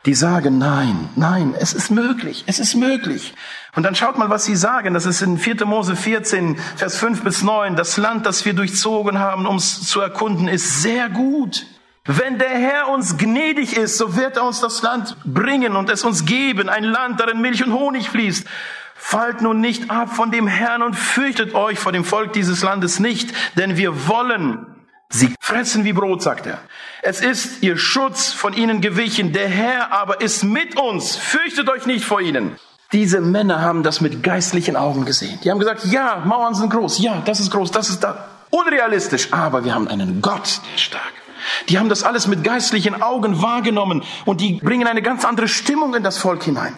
[0.05, 3.33] Die sagen, nein, nein, es ist möglich, es ist möglich.
[3.75, 4.93] Und dann schaut mal, was sie sagen.
[4.93, 5.65] Das ist in 4.
[5.65, 7.75] Mose 14, Vers 5 bis 9.
[7.75, 11.65] Das Land, das wir durchzogen haben, um es zu erkunden, ist sehr gut.
[12.11, 16.03] Wenn der Herr uns gnädig ist, so wird er uns das Land bringen und es
[16.03, 18.47] uns geben, ein Land, darin Milch und Honig fließt.
[18.95, 22.99] Fallt nun nicht ab von dem Herrn und fürchtet euch vor dem Volk dieses Landes
[22.99, 24.65] nicht, denn wir wollen
[25.09, 26.57] sie fressen wie Brot, sagt er.
[27.03, 31.85] Es ist ihr Schutz von ihnen gewichen, der Herr aber ist mit uns, fürchtet euch
[31.85, 32.55] nicht vor ihnen.
[32.91, 35.39] Diese Männer haben das mit geistlichen Augen gesehen.
[35.43, 38.29] Die haben gesagt, ja, Mauern sind groß, ja, das ist groß, das ist da.
[38.49, 41.18] Unrealistisch, aber wir haben einen Gott, der stark.
[41.67, 45.95] Die haben das alles mit geistlichen Augen wahrgenommen und die bringen eine ganz andere Stimmung
[45.95, 46.75] in das Volk hinein.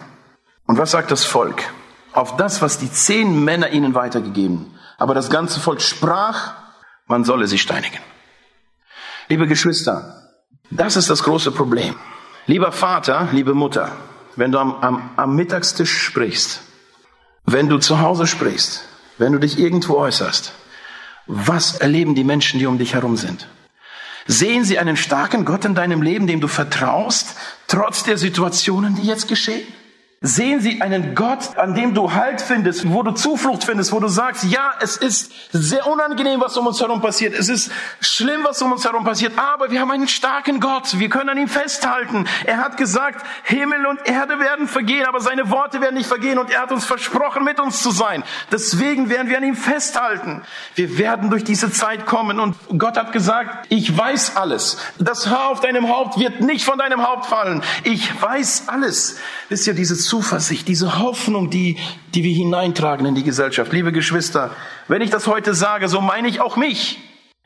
[0.66, 1.62] Und was sagt das Volk?
[2.12, 4.74] Auf das, was die zehn Männer ihnen weitergegeben.
[4.98, 6.54] Aber das ganze Volk sprach,
[7.06, 7.98] man solle sie steinigen.
[9.28, 10.30] Liebe Geschwister,
[10.70, 11.94] das ist das große Problem.
[12.46, 13.92] Lieber Vater, liebe Mutter,
[14.36, 16.62] wenn du am, am, am Mittagstisch sprichst,
[17.44, 18.84] wenn du zu Hause sprichst,
[19.18, 20.52] wenn du dich irgendwo äußerst,
[21.26, 23.48] was erleben die Menschen, die um dich herum sind?
[24.26, 29.06] Sehen sie einen starken Gott in deinem Leben, dem du vertraust, trotz der Situationen, die
[29.06, 29.66] jetzt geschehen?
[30.24, 34.06] Sehen Sie einen Gott, an dem du Halt findest, wo du Zuflucht findest, wo du
[34.06, 37.34] sagst, ja, es ist sehr unangenehm, was um uns herum passiert.
[37.34, 39.36] Es ist schlimm, was um uns herum passiert.
[39.36, 40.96] Aber wir haben einen starken Gott.
[41.00, 42.28] Wir können an ihm festhalten.
[42.44, 46.38] Er hat gesagt, Himmel und Erde werden vergehen, aber seine Worte werden nicht vergehen.
[46.38, 48.22] Und er hat uns versprochen, mit uns zu sein.
[48.52, 50.42] Deswegen werden wir an ihm festhalten.
[50.76, 52.38] Wir werden durch diese Zeit kommen.
[52.38, 54.76] Und Gott hat gesagt, ich weiß alles.
[55.00, 57.64] Das Haar auf deinem Haupt wird nicht von deinem Haupt fallen.
[57.82, 59.16] Ich weiß alles.
[59.48, 61.78] Wisst ihr, dieses Zuversicht, diese Hoffnung, die,
[62.14, 63.72] die wir hineintragen in die Gesellschaft.
[63.72, 64.50] Liebe Geschwister,
[64.86, 66.98] wenn ich das heute sage, so meine ich auch mich.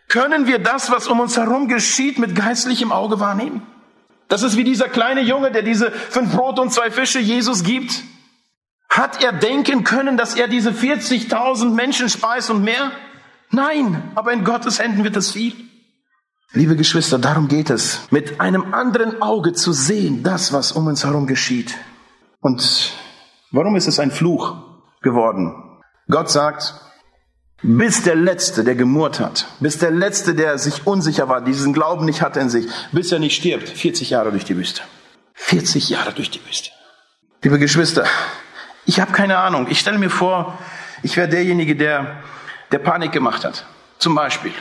[0.08, 3.62] Können wir das, was um uns herum geschieht, mit geistlichem Auge wahrnehmen?
[4.26, 8.02] Das ist wie dieser kleine Junge, der diese fünf Brote und zwei Fische Jesus gibt.
[8.88, 12.90] Hat er denken können, dass er diese 40.000 Menschen speist und mehr?
[13.52, 15.54] Nein, aber in Gottes Händen wird es viel.
[16.52, 21.04] Liebe Geschwister, darum geht es, mit einem anderen Auge zu sehen, das, was um uns
[21.04, 21.76] herum geschieht.
[22.40, 22.92] Und
[23.50, 24.56] warum ist es ein Fluch
[25.02, 25.80] geworden?
[26.08, 26.74] Gott sagt,
[27.62, 32.04] bis der Letzte, der gemurrt hat, bis der Letzte, der sich unsicher war, diesen Glauben
[32.04, 34.82] nicht hatte in sich, bis er nicht stirbt, 40 Jahre durch die Wüste.
[35.34, 36.70] 40 Jahre durch die Wüste.
[37.42, 38.04] Liebe Geschwister,
[38.84, 39.66] ich habe keine Ahnung.
[39.68, 40.58] Ich stelle mir vor,
[41.02, 42.22] ich wäre derjenige, der,
[42.72, 43.66] der Panik gemacht hat.
[43.98, 44.52] Zum Beispiel.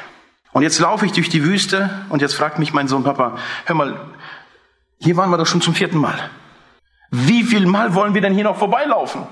[0.52, 3.76] Und jetzt laufe ich durch die Wüste und jetzt fragt mich mein Sohn, Papa, hör
[3.76, 4.00] mal,
[5.00, 6.30] hier waren wir doch schon zum vierten Mal.
[7.18, 9.26] Wie viel Mal wollen wir denn hier noch vorbeilaufen?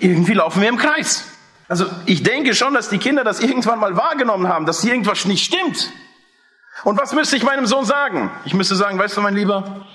[0.00, 1.24] Irgendwie laufen wir im Kreis.
[1.68, 5.24] Also ich denke schon, dass die Kinder das irgendwann mal wahrgenommen haben, dass hier irgendwas
[5.26, 5.90] nicht stimmt.
[6.84, 8.30] Und was müsste ich meinem Sohn sagen?
[8.44, 9.86] Ich müsste sagen, weißt du, mein Lieber,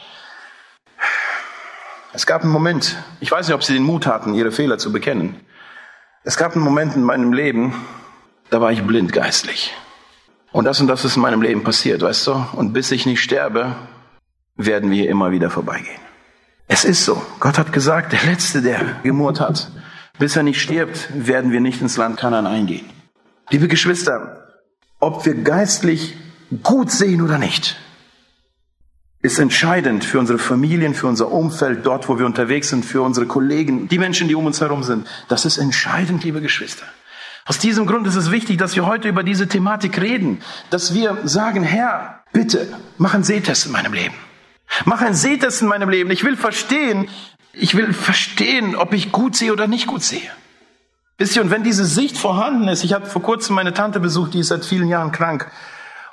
[2.14, 4.92] es gab einen Moment, ich weiß nicht, ob sie den Mut hatten, ihre Fehler zu
[4.92, 5.40] bekennen.
[6.24, 7.74] Es gab einen Moment in meinem Leben,
[8.50, 9.74] da war ich blind geistlich.
[10.52, 12.46] Und das und das ist in meinem Leben passiert, weißt du?
[12.54, 13.76] Und bis ich nicht sterbe,
[14.56, 16.11] werden wir immer wieder vorbeigehen.
[16.74, 17.22] Es ist so.
[17.42, 19.70] Gott hat gesagt, der Letzte, der gemurrt hat,
[20.20, 22.86] bis er nicht stirbt, werden wir nicht ins Land Kanan eingehen.
[23.50, 24.48] Liebe Geschwister,
[25.02, 26.16] ob wir geistlich
[26.64, 27.76] gut sehen oder nicht,
[29.22, 33.26] ist entscheidend für unsere Familien, für unser Umfeld, dort, wo wir unterwegs sind, für unsere
[33.26, 35.06] Kollegen, die Menschen, die um uns herum sind.
[35.28, 36.86] Das ist entscheidend, liebe Geschwister.
[37.46, 41.18] Aus diesem Grund ist es wichtig, dass wir heute über diese Thematik reden, dass wir
[41.26, 42.66] sagen, Herr, bitte,
[42.98, 44.16] mach einen Sehtest in meinem Leben.
[44.86, 46.12] Mach ein Sehtest in meinem Leben.
[46.12, 47.10] Ich will verstehen,
[47.54, 50.32] ich will verstehen, ob ich gut sehe oder nicht gut sehe.
[51.18, 54.34] Wisst ihr, und wenn diese Sicht vorhanden ist, ich habe vor kurzem meine Tante besucht,
[54.34, 55.52] die ist seit vielen Jahren krank.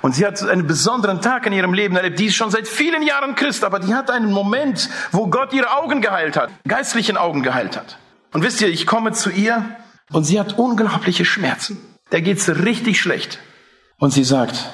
[0.01, 2.19] Und sie hat einen besonderen Tag in ihrem Leben erlebt.
[2.19, 5.75] Die ist schon seit vielen Jahren Christ, aber die hat einen Moment, wo Gott ihre
[5.77, 7.97] Augen geheilt hat, geistlichen Augen geheilt hat.
[8.31, 9.65] Und wisst ihr, ich komme zu ihr
[10.11, 11.77] und sie hat unglaubliche Schmerzen.
[12.11, 13.39] Der geht's richtig schlecht.
[13.97, 14.69] Und sie sagt,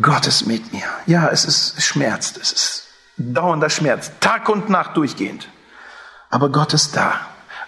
[0.00, 0.84] Gott ist mit mir.
[1.06, 2.36] Ja, es ist, es schmerzt.
[2.36, 2.85] Es ist
[3.18, 5.48] Dauernder Schmerz, Tag und Nacht durchgehend.
[6.30, 7.20] Aber Gott ist da.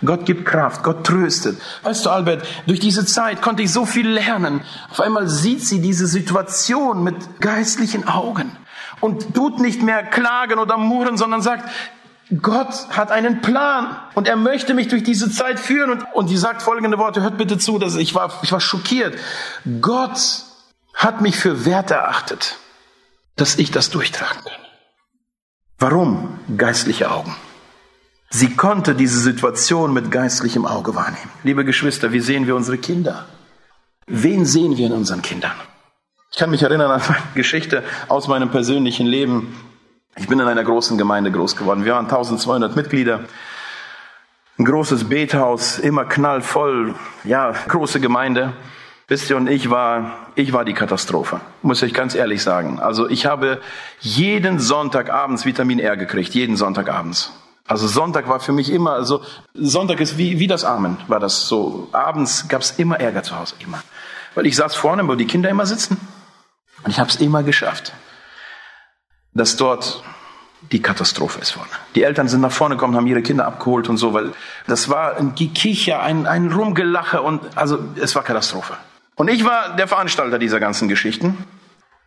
[0.04, 1.60] Gott gibt Kraft, Gott tröstet.
[1.82, 4.60] Weißt du, Albert, durch diese Zeit konnte ich so viel lernen.
[4.90, 8.56] Auf einmal sieht sie diese Situation mit geistlichen Augen
[9.00, 11.68] und tut nicht mehr klagen oder murren, sondern sagt,
[12.42, 15.90] Gott hat einen Plan und er möchte mich durch diese Zeit führen.
[15.90, 19.18] Und, und die sagt folgende Worte, hört bitte zu, dass ich war, ich war schockiert.
[19.80, 20.44] Gott
[20.94, 22.56] hat mich für wert erachtet,
[23.36, 24.67] dass ich das durchtragen kann.
[25.80, 27.36] Warum geistliche Augen?
[28.30, 31.30] Sie konnte diese Situation mit geistlichem Auge wahrnehmen.
[31.44, 33.26] Liebe Geschwister, wie sehen wir unsere Kinder?
[34.08, 35.52] Wen sehen wir in unseren Kindern?
[36.32, 39.54] Ich kann mich erinnern an eine Geschichte aus meinem persönlichen Leben.
[40.16, 41.84] Ich bin in einer großen Gemeinde groß geworden.
[41.84, 43.20] Wir waren 1200 Mitglieder.
[44.58, 46.96] Ein großes Bethaus, immer knallvoll.
[47.22, 48.52] Ja, große Gemeinde.
[49.10, 52.78] Wisst ihr, und ich war, ich war die Katastrophe, muss ich ganz ehrlich sagen.
[52.78, 53.62] Also ich habe
[54.00, 57.32] jeden Sonntagabends Vitamin R gekriegt, jeden Sonntagabends.
[57.66, 59.22] Also Sonntag war für mich immer, also
[59.54, 61.88] Sonntag ist wie, wie das Amen, war das so.
[61.92, 63.82] Abends gab es immer Ärger zu Hause, immer.
[64.34, 65.98] Weil ich saß vorne, wo die Kinder immer sitzen.
[66.84, 67.94] Und ich habe es immer geschafft,
[69.32, 70.02] dass dort
[70.70, 71.70] die Katastrophe ist vorne.
[71.94, 74.32] Die Eltern sind nach vorne gekommen, haben ihre Kinder abgeholt und so, weil
[74.66, 78.76] das war ein Gekicher, ein, ein Rumgelache und also es war Katastrophe.
[79.18, 81.36] Und ich war der Veranstalter dieser ganzen Geschichten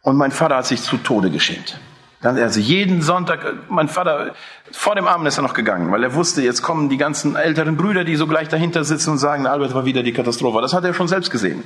[0.01, 1.77] und mein Vater hat sich zu Tode geschämt.
[2.23, 4.33] Also jeden Sonntag, mein Vater,
[4.71, 7.75] vor dem Abend ist er noch gegangen, weil er wusste, jetzt kommen die ganzen älteren
[7.75, 10.61] Brüder, die so gleich dahinter sitzen und sagen, Albert war wieder die Katastrophe.
[10.61, 11.63] Das hat er schon selbst gesehen.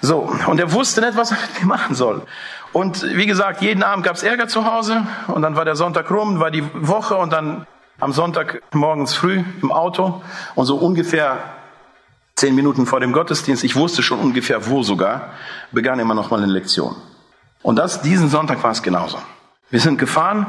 [0.00, 2.22] So, und er wusste nicht, was er machen soll.
[2.72, 6.40] Und wie gesagt, jeden Abend gab's Ärger zu Hause und dann war der Sonntag rum,
[6.40, 7.66] war die Woche und dann
[8.00, 10.20] am Sonntag morgens früh im Auto
[10.56, 11.38] und so ungefähr
[12.42, 15.30] zehn Minuten vor dem Gottesdienst, ich wusste schon ungefähr wo sogar,
[15.70, 16.96] begann immer noch mal eine Lektion.
[17.62, 19.18] Und das, diesen Sonntag war es genauso.
[19.70, 20.46] Wir sind gefahren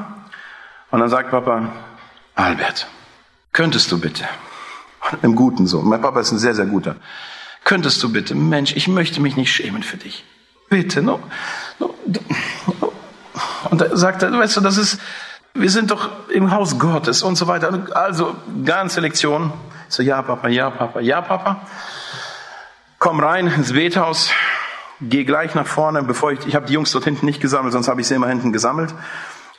[0.89, 1.71] und dann sagt Papa,
[2.33, 2.87] Albert,
[3.51, 4.23] könntest du bitte,
[5.21, 6.95] im Guten so, mein Papa ist ein sehr, sehr guter,
[7.63, 10.25] könntest du bitte, Mensch, ich möchte mich nicht schämen für dich.
[10.69, 11.19] Bitte, no,
[13.69, 14.99] und da sagt er, weißt du, das ist,
[15.53, 17.85] wir sind doch im Haus Gottes und so weiter.
[17.93, 19.53] Also, ganze Lektion.
[19.93, 21.61] So, ja, Papa, ja, Papa, ja, Papa.
[22.97, 24.31] Komm rein ins Bethaus,
[25.01, 27.87] geh gleich nach vorne, bevor ich, ich habe die Jungs dort hinten nicht gesammelt, sonst
[27.87, 28.91] habe ich sie immer hinten gesammelt.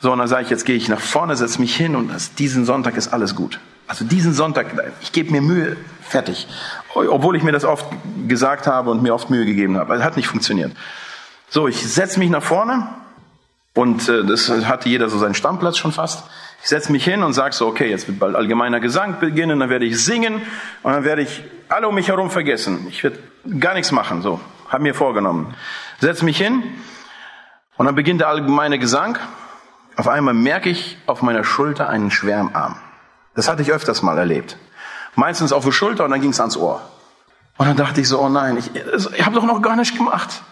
[0.01, 2.35] So, und dann sage ich, jetzt gehe ich nach vorne, setze mich hin und das,
[2.35, 3.61] diesen Sonntag ist alles gut.
[3.87, 6.49] Also diesen Sonntag, ich gebe mir Mühe, fertig.
[6.94, 7.87] Obwohl ich mir das oft
[8.27, 9.94] gesagt habe und mir oft Mühe gegeben habe.
[9.94, 10.73] Es hat nicht funktioniert.
[11.49, 12.88] So, ich setze mich nach vorne
[13.73, 16.25] und äh, das hatte jeder so seinen Stammplatz schon fast.
[16.64, 19.68] Ich setze mich hin und sage so, okay, jetzt wird bald allgemeiner Gesang beginnen, dann
[19.68, 20.40] werde ich singen
[20.83, 22.87] und dann werde ich alle um mich herum vergessen.
[22.88, 23.18] Ich werde
[23.61, 25.55] gar nichts machen, so, habe mir vorgenommen.
[26.00, 26.62] Setze mich hin
[27.77, 29.18] und dann beginnt der allgemeine Gesang.
[29.96, 32.77] Auf einmal merke ich auf meiner Schulter einen Schwärmarm.
[33.35, 34.57] Das hatte ich öfters mal erlebt.
[35.16, 36.81] Meistens auf die Schulter und dann ging es ans Ohr.
[37.59, 40.42] Und dann dachte ich so, oh nein, ich, ich habe doch noch gar nicht gemacht.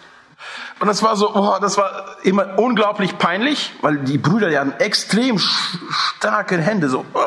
[0.83, 4.73] Und das war so, oh, das war immer unglaublich peinlich, weil die Brüder, die hatten
[4.81, 7.05] extrem starke Hände, so.
[7.15, 7.21] Oh.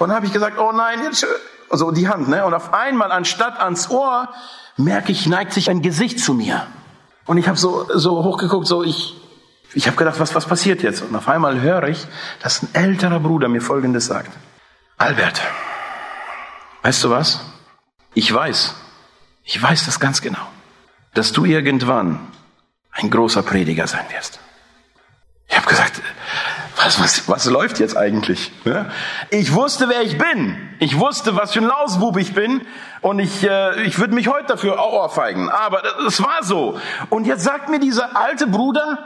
[0.00, 1.26] Und dann habe ich gesagt, oh nein, jetzt,
[1.70, 2.44] also die Hand, ne?
[2.44, 4.28] Und auf einmal, anstatt ans Ohr,
[4.76, 6.66] merke ich, neigt sich ein Gesicht zu mir.
[7.24, 9.18] Und ich habe so, so hochgeguckt, so ich,
[9.72, 11.00] ich habe gedacht, was, was passiert jetzt?
[11.00, 12.06] Und auf einmal höre ich,
[12.42, 14.30] dass ein älterer Bruder mir Folgendes sagt.
[14.98, 15.40] Albert,
[16.82, 17.40] weißt du was?
[18.12, 18.74] Ich weiß,
[19.42, 20.46] ich weiß das ganz genau,
[21.14, 22.20] dass du irgendwann
[22.94, 24.40] ein großer Prediger sein wirst.
[25.48, 26.00] Ich habe gesagt,
[26.76, 28.50] was, was, was läuft jetzt eigentlich?
[29.30, 30.56] Ich wusste, wer ich bin.
[30.80, 32.62] Ich wusste, was für ein Lausbub ich bin.
[33.00, 35.48] Und ich, äh, ich würde mich heute dafür ohrfeigen.
[35.48, 36.80] Aber es war so.
[37.10, 38.98] Und jetzt sagt mir dieser alte Bruder,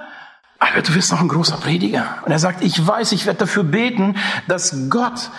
[0.59, 2.19] aber du wirst noch ein großer Prediger.
[2.25, 4.17] Und er sagt, ich weiß, ich werde dafür beten,
[4.49, 5.31] dass Gott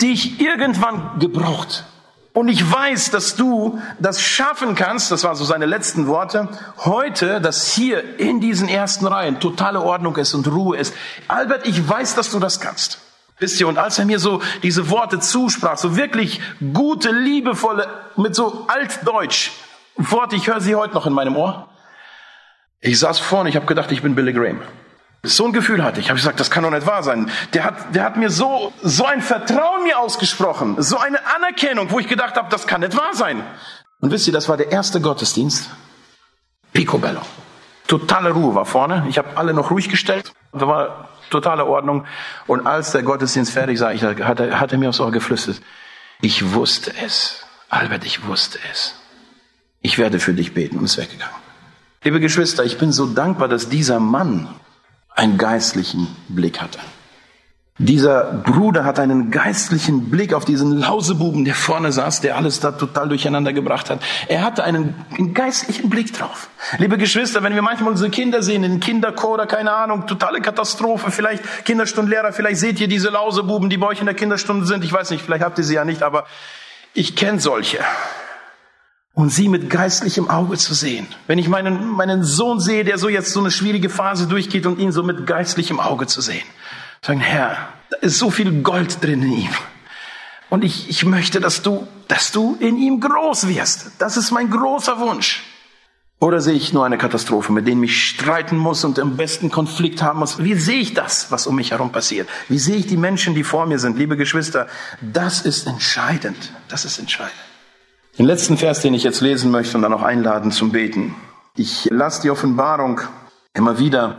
[0.00, 1.84] dich irgendwann gebraucht.
[2.38, 6.48] Und ich weiß, dass du das schaffen kannst, das waren so seine letzten Worte,
[6.84, 10.94] heute, dass hier in diesen ersten Reihen totale Ordnung ist und Ruhe ist.
[11.26, 13.00] Albert, ich weiß, dass du das kannst.
[13.40, 16.40] Wisst ihr, und als er mir so diese Worte zusprach, so wirklich
[16.72, 19.50] gute, liebevolle, mit so altdeutsch
[19.96, 21.68] Worte, ich höre sie heute noch in meinem Ohr.
[22.80, 24.60] Ich saß vorne, ich habe gedacht, ich bin Billy Graham.
[25.22, 26.06] So ein Gefühl hatte ich.
[26.06, 27.30] Ich habe gesagt, das kann doch nicht wahr sein.
[27.52, 31.98] Der hat, der hat mir so, so ein Vertrauen mir ausgesprochen, so eine Anerkennung, wo
[31.98, 33.42] ich gedacht habe, das kann nicht wahr sein.
[34.00, 35.70] Und wisst ihr, das war der erste Gottesdienst.
[36.72, 37.20] Picobello.
[37.88, 39.06] Totale Ruhe war vorne.
[39.08, 40.32] Ich habe alle noch ruhig gestellt.
[40.52, 42.06] Da war totale Ordnung.
[42.46, 45.60] Und als der Gottesdienst fertig war, ich, hat, er, hat er mir aufs Ohr geflüstert.
[46.20, 47.44] Ich wusste es.
[47.70, 48.94] Albert, ich wusste es.
[49.80, 51.34] Ich werde für dich beten und ist weggegangen.
[52.04, 54.48] Liebe Geschwister, ich bin so dankbar, dass dieser Mann
[55.18, 56.78] einen geistlichen Blick hatte.
[57.80, 62.72] Dieser Bruder hat einen geistlichen Blick auf diesen Lausebuben, der vorne saß, der alles da
[62.72, 64.00] total durcheinander gebracht hat.
[64.26, 66.48] Er hatte einen, einen geistlichen Blick drauf.
[66.78, 71.12] Liebe Geschwister, wenn wir manchmal unsere Kinder sehen, in Kinderchor oder keine Ahnung, totale Katastrophe,
[71.12, 74.82] vielleicht Kinderstundenlehrer, vielleicht seht ihr diese Lausebuben, die bei euch in der Kinderstunde sind.
[74.82, 76.26] Ich weiß nicht, vielleicht habt ihr sie ja nicht, aber
[76.94, 77.78] ich kenne solche
[79.18, 81.08] und sie mit geistlichem Auge zu sehen.
[81.26, 84.78] Wenn ich meinen, meinen Sohn sehe, der so jetzt so eine schwierige Phase durchgeht und
[84.78, 86.46] ihn so mit geistlichem Auge zu sehen.
[87.02, 87.56] Sagen, Herr,
[87.90, 89.54] da ist so viel Gold drin in ihm.
[90.50, 93.90] Und ich, ich möchte, dass du, dass du in ihm groß wirst.
[93.98, 95.42] Das ist mein großer Wunsch.
[96.20, 100.00] Oder sehe ich nur eine Katastrophe, mit denen ich streiten muss und am besten Konflikt
[100.00, 100.44] haben muss?
[100.44, 102.28] Wie sehe ich das, was um mich herum passiert?
[102.48, 103.98] Wie sehe ich die Menschen, die vor mir sind?
[103.98, 104.68] Liebe Geschwister,
[105.00, 106.52] das ist entscheidend.
[106.68, 107.47] Das ist entscheidend.
[108.18, 111.14] Den letzten Vers, den ich jetzt lesen möchte und dann auch einladen zum Beten.
[111.54, 113.00] Ich las die Offenbarung
[113.54, 114.18] immer wieder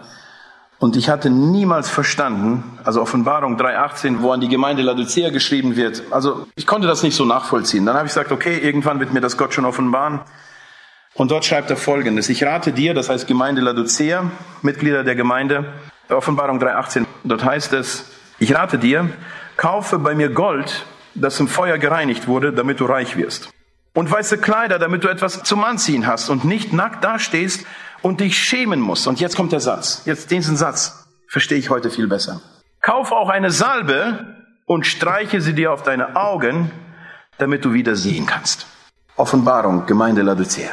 [0.79, 6.03] und ich hatte niemals verstanden, also Offenbarung 3.18, wo an die Gemeinde Laodicea geschrieben wird.
[6.11, 7.85] Also ich konnte das nicht so nachvollziehen.
[7.85, 10.21] Dann habe ich gesagt, okay, irgendwann wird mir das Gott schon offenbaren.
[11.15, 12.29] Und dort schreibt er Folgendes.
[12.29, 14.31] Ich rate dir, das heißt Gemeinde Laodicea,
[14.61, 15.73] Mitglieder der Gemeinde,
[16.07, 18.05] Offenbarung 3.18, dort heißt es,
[18.37, 19.09] ich rate dir,
[19.57, 20.85] kaufe bei mir Gold,
[21.15, 23.49] das im Feuer gereinigt wurde, damit du reich wirst.
[23.93, 27.65] Und weiße Kleider, damit du etwas zum Anziehen hast und nicht nackt dastehst
[28.01, 29.07] und dich schämen musst.
[29.07, 30.03] Und jetzt kommt der Satz.
[30.05, 32.41] Jetzt diesen Satz verstehe ich heute viel besser.
[32.81, 36.71] Kauf auch eine Salbe und streiche sie dir auf deine Augen,
[37.37, 38.67] damit du wieder sehen kannst.
[39.15, 40.71] Offenbarung, Gemeinde Laodicea.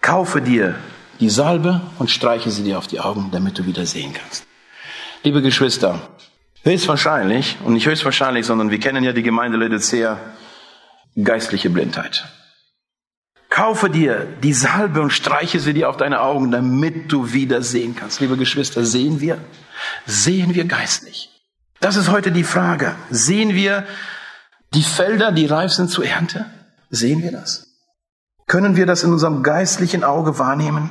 [0.00, 0.74] Kaufe dir
[1.20, 4.46] die Salbe und streiche sie dir auf die Augen, damit du wieder sehen kannst.
[5.22, 6.00] Liebe Geschwister,
[6.62, 10.18] höchstwahrscheinlich, und nicht höchstwahrscheinlich, sondern wir kennen ja die Gemeinde Laodicea,
[11.22, 12.24] geistliche Blindheit.
[13.58, 17.96] Kaufe dir die Salbe und streiche sie dir auf deine Augen, damit du wieder sehen
[17.96, 18.20] kannst.
[18.20, 19.38] Liebe Geschwister, sehen wir?
[20.06, 21.28] Sehen wir geistlich?
[21.80, 22.94] Das ist heute die Frage.
[23.10, 23.84] Sehen wir
[24.74, 26.46] die Felder, die reif sind zur Ernte?
[26.90, 27.66] Sehen wir das?
[28.46, 30.90] Können wir das in unserem geistlichen Auge wahrnehmen?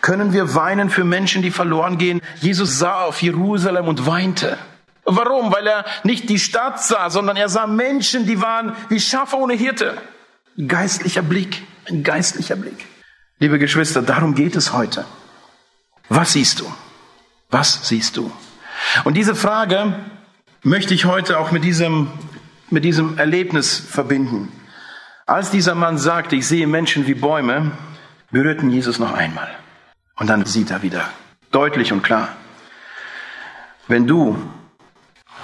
[0.00, 2.20] Können wir weinen für Menschen, die verloren gehen?
[2.40, 4.58] Jesus sah auf Jerusalem und weinte.
[5.04, 5.52] Warum?
[5.52, 9.54] Weil er nicht die Stadt sah, sondern er sah Menschen, die waren wie Schafe ohne
[9.54, 9.96] Hirte.
[10.66, 12.86] Geistlicher Blick, ein geistlicher Blick.
[13.38, 15.04] Liebe Geschwister, darum geht es heute.
[16.08, 16.72] Was siehst du?
[17.50, 18.30] Was siehst du?
[19.04, 19.94] Und diese Frage
[20.62, 22.10] möchte ich heute auch mit diesem,
[22.68, 24.52] mit diesem Erlebnis verbinden.
[25.26, 27.72] Als dieser Mann sagte, ich sehe Menschen wie Bäume,
[28.30, 29.48] berührten Jesus noch einmal.
[30.16, 31.08] Und dann sieht er wieder
[31.50, 32.36] deutlich und klar.
[33.88, 34.38] Wenn du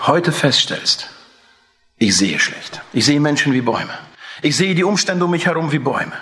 [0.02, 1.08] heute feststellst,
[1.98, 3.96] ich sehe schlecht, ich sehe Menschen wie Bäume,
[4.42, 6.12] ich sehe die Umstände um mich herum wie Bäume,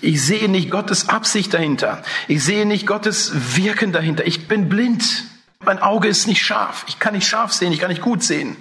[0.00, 5.24] ich sehe nicht Gottes Absicht dahinter, ich sehe nicht Gottes Wirken dahinter, ich bin blind,
[5.60, 8.56] mein Auge ist nicht scharf, ich kann nicht scharf sehen, ich kann nicht gut sehen.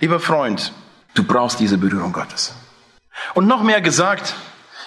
[0.00, 0.72] Lieber Freund,
[1.14, 2.54] du brauchst diese Berührung Gottes.
[3.34, 4.34] Und noch mehr gesagt,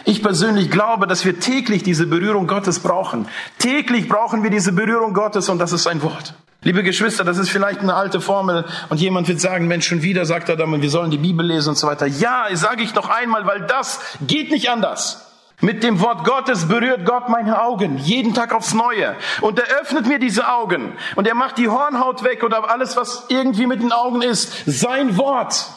[0.06, 3.28] ich persönlich glaube, dass wir täglich diese Berührung Gottes brauchen.
[3.60, 6.34] Täglich brauchen wir diese Berührung Gottes und das ist ein Wort.
[6.64, 10.26] Liebe Geschwister, das ist vielleicht eine alte Formel und jemand wird sagen, Mensch, schon wieder
[10.26, 12.06] sagt er dann, wir sollen die Bibel lesen und so weiter.
[12.06, 15.31] Ja, sage ich noch einmal, weil das geht nicht anders.
[15.62, 19.16] Mit dem Wort Gottes berührt Gott meine Augen jeden Tag aufs Neue.
[19.42, 20.94] Und er öffnet mir diese Augen.
[21.16, 24.54] Und er macht die Hornhaut weg oder alles, was irgendwie mit den Augen ist.
[24.66, 25.68] Sein Wort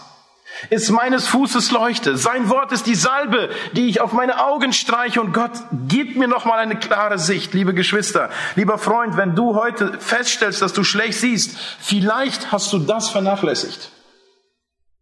[0.70, 2.16] ist meines Fußes Leuchte.
[2.16, 5.52] Sein Wort ist die Salbe, die ich auf meine Augen streiche und Gott
[5.88, 8.30] gibt mir nochmal eine klare Sicht, liebe Geschwister.
[8.56, 13.90] Lieber Freund, wenn du heute feststellst, dass du schlecht siehst, vielleicht hast du das vernachlässigt.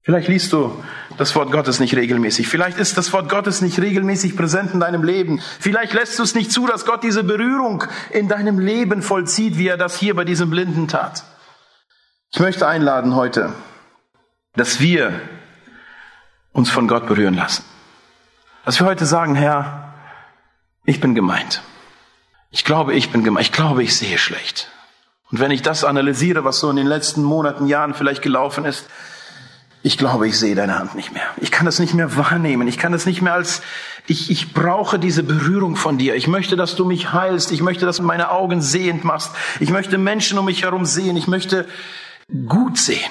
[0.04, 0.82] Vielleicht liest du
[1.16, 2.48] das Wort Gottes nicht regelmäßig.
[2.48, 5.40] Vielleicht ist das Wort Gottes nicht regelmäßig präsent in deinem Leben.
[5.60, 9.68] Vielleicht lässt du es nicht zu, dass Gott diese Berührung in deinem Leben vollzieht, wie
[9.68, 11.22] er das hier bei diesem Blinden tat.
[12.32, 13.52] Ich möchte einladen heute,
[14.54, 15.20] dass wir
[16.52, 17.64] uns von Gott berühren lassen.
[18.64, 19.94] Dass wir heute sagen, Herr,
[20.84, 21.62] ich bin gemeint.
[22.50, 23.46] Ich glaube, ich bin gemeint.
[23.46, 24.68] Ich glaube, ich sehe schlecht.
[25.30, 28.88] Und wenn ich das analysiere, was so in den letzten Monaten, Jahren vielleicht gelaufen ist,
[29.82, 31.24] ich glaube, ich sehe deine Hand nicht mehr.
[31.38, 32.68] Ich kann das nicht mehr wahrnehmen.
[32.68, 33.62] Ich kann das nicht mehr als,
[34.06, 36.14] ich, ich brauche diese Berührung von dir.
[36.14, 37.50] Ich möchte, dass du mich heilst.
[37.50, 39.32] Ich möchte, dass du meine Augen sehend machst.
[39.58, 41.16] Ich möchte Menschen um mich herum sehen.
[41.16, 41.66] Ich möchte
[42.46, 43.10] gut sehen.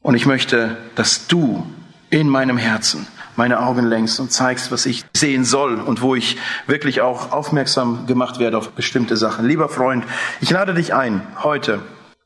[0.00, 1.66] Und ich möchte, dass du
[2.08, 6.36] in meinem Herzen meine Augen lenkst und zeigst, was ich sehen soll und wo ich
[6.68, 9.46] wirklich auch aufmerksam gemacht werde auf bestimmte Sachen.
[9.46, 10.04] Lieber Freund,
[10.40, 11.80] ich lade dich ein, heute,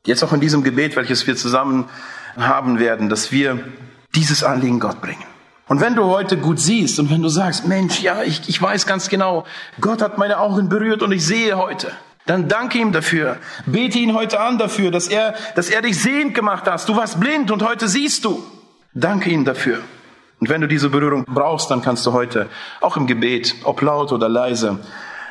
[0.05, 1.85] jetzt auch in diesem Gebet, welches wir zusammen
[2.37, 3.59] haben werden, dass wir
[4.15, 5.23] dieses Anliegen Gott bringen.
[5.67, 8.87] Und wenn du heute gut siehst und wenn du sagst, Mensch, ja, ich, ich weiß
[8.87, 9.45] ganz genau,
[9.79, 11.91] Gott hat meine Augen berührt und ich sehe heute,
[12.25, 13.37] dann danke ihm dafür.
[13.67, 16.87] Bete ihn heute an dafür, dass er, dass er dich sehend gemacht hat.
[16.89, 18.43] Du warst blind und heute siehst du.
[18.93, 19.79] Danke ihm dafür.
[20.39, 22.47] Und wenn du diese Berührung brauchst, dann kannst du heute
[22.81, 24.79] auch im Gebet, ob laut oder leise,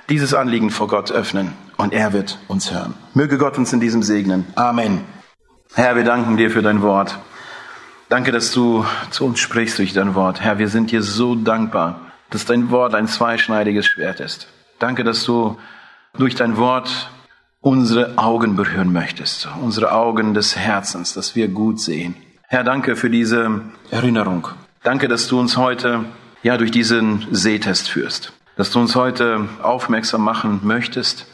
[0.09, 2.95] dieses Anliegen vor Gott öffnen und er wird uns hören.
[3.15, 4.47] Möge Gott uns in diesem segnen.
[4.55, 5.18] Amen.
[5.75, 7.19] Herr, wir danken dir für dein Wort.
[8.09, 10.41] Danke, dass du zu uns sprichst durch dein Wort.
[10.41, 12.01] Herr, wir sind dir so dankbar,
[12.31, 14.49] dass dein Wort ein zweischneidiges Schwert ist.
[14.79, 15.59] Danke, dass du
[16.17, 17.11] durch dein Wort
[17.61, 22.15] unsere Augen berühren möchtest, unsere Augen des Herzens, dass wir gut sehen.
[22.49, 23.61] Herr, danke für diese
[23.91, 24.49] Erinnerung.
[24.83, 26.07] Danke, dass du uns heute
[26.43, 31.27] ja durch diesen Sehtest führst, dass du uns heute aufmerksam machen möchtest,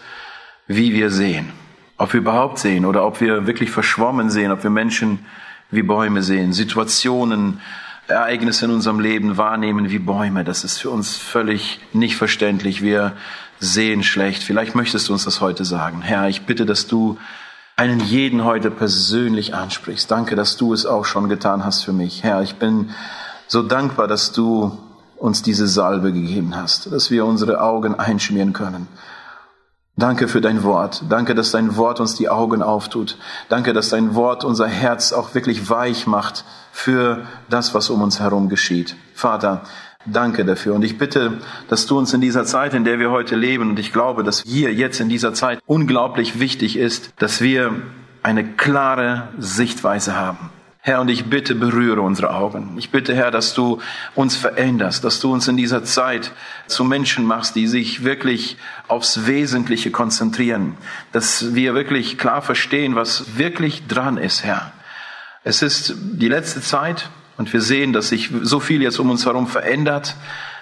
[0.66, 1.52] wie wir sehen,
[1.96, 5.24] ob wir überhaupt sehen oder ob wir wirklich verschwommen sehen, ob wir Menschen
[5.70, 7.60] wie Bäume sehen, Situationen,
[8.06, 10.44] Ereignisse in unserem Leben wahrnehmen wie Bäume.
[10.44, 12.82] Das ist für uns völlig nicht verständlich.
[12.82, 13.12] Wir
[13.60, 14.42] sehen schlecht.
[14.42, 16.02] Vielleicht möchtest du uns das heute sagen.
[16.02, 17.18] Herr, ich bitte, dass du
[17.76, 20.10] einen jeden heute persönlich ansprichst.
[20.10, 22.22] Danke, dass du es auch schon getan hast für mich.
[22.22, 22.90] Herr, ich bin
[23.46, 24.78] so dankbar, dass du
[25.16, 28.86] uns diese Salbe gegeben hast, dass wir unsere Augen einschmieren können
[29.96, 31.04] Danke für dein Wort.
[31.08, 33.16] Danke, dass dein Wort uns die Augen auftut.
[33.48, 38.18] Danke, dass dein Wort unser Herz auch wirklich weich macht für das, was um uns
[38.18, 38.96] herum geschieht.
[39.14, 39.62] Vater,
[40.04, 40.74] danke dafür.
[40.74, 41.38] Und ich bitte,
[41.68, 44.42] dass du uns in dieser Zeit, in der wir heute leben, und ich glaube, dass
[44.42, 47.80] hier jetzt in dieser Zeit unglaublich wichtig ist, dass wir
[48.24, 50.50] eine klare Sichtweise haben.
[50.86, 52.74] Herr, und ich bitte, berühre unsere Augen.
[52.76, 53.80] Ich bitte, Herr, dass du
[54.14, 56.30] uns veränderst, dass du uns in dieser Zeit
[56.66, 60.76] zu Menschen machst, die sich wirklich aufs Wesentliche konzentrieren,
[61.10, 64.72] dass wir wirklich klar verstehen, was wirklich dran ist, Herr.
[65.42, 67.08] Es ist die letzte Zeit
[67.38, 70.16] und wir sehen, dass sich so viel jetzt um uns herum verändert.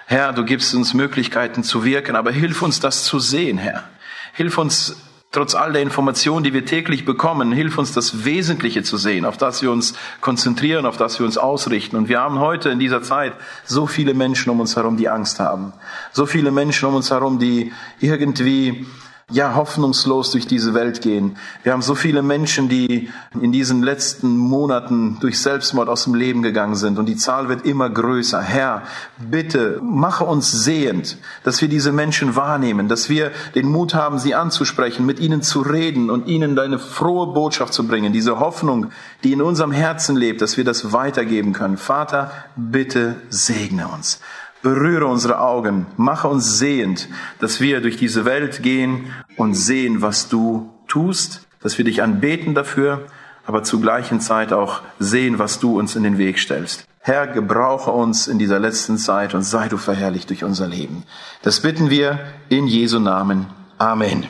[0.06, 3.88] Herr, du gibst uns Möglichkeiten zu wirken, aber hilf uns das zu sehen, Herr.
[4.34, 4.94] Hilf uns
[5.32, 9.38] trotz all der Informationen, die wir täglich bekommen, hilf uns das Wesentliche zu sehen, auf
[9.38, 11.96] das wir uns konzentrieren, auf das wir uns ausrichten.
[11.96, 13.32] Und wir haben heute in dieser Zeit
[13.64, 15.72] so viele Menschen um uns herum, die Angst haben.
[16.12, 18.86] So viele Menschen um uns herum, die irgendwie
[19.32, 21.36] ja, hoffnungslos durch diese Welt gehen.
[21.62, 23.10] Wir haben so viele Menschen, die
[23.40, 27.64] in diesen letzten Monaten durch Selbstmord aus dem Leben gegangen sind und die Zahl wird
[27.64, 28.40] immer größer.
[28.40, 28.82] Herr,
[29.18, 34.34] bitte mache uns sehend, dass wir diese Menschen wahrnehmen, dass wir den Mut haben, sie
[34.34, 38.90] anzusprechen, mit ihnen zu reden und ihnen deine frohe Botschaft zu bringen, diese Hoffnung,
[39.24, 41.78] die in unserem Herzen lebt, dass wir das weitergeben können.
[41.78, 44.20] Vater, bitte segne uns.
[44.62, 47.08] Berühre unsere Augen, mache uns sehend,
[47.40, 49.06] dass wir durch diese Welt gehen
[49.36, 53.06] und sehen, was du tust, dass wir dich anbeten dafür,
[53.46, 56.86] aber zur gleichen Zeit auch sehen, was du uns in den Weg stellst.
[57.00, 61.02] Herr, gebrauche uns in dieser letzten Zeit und sei du verherrlicht durch unser Leben.
[61.42, 63.46] Das bitten wir in Jesu Namen.
[63.78, 64.26] Amen.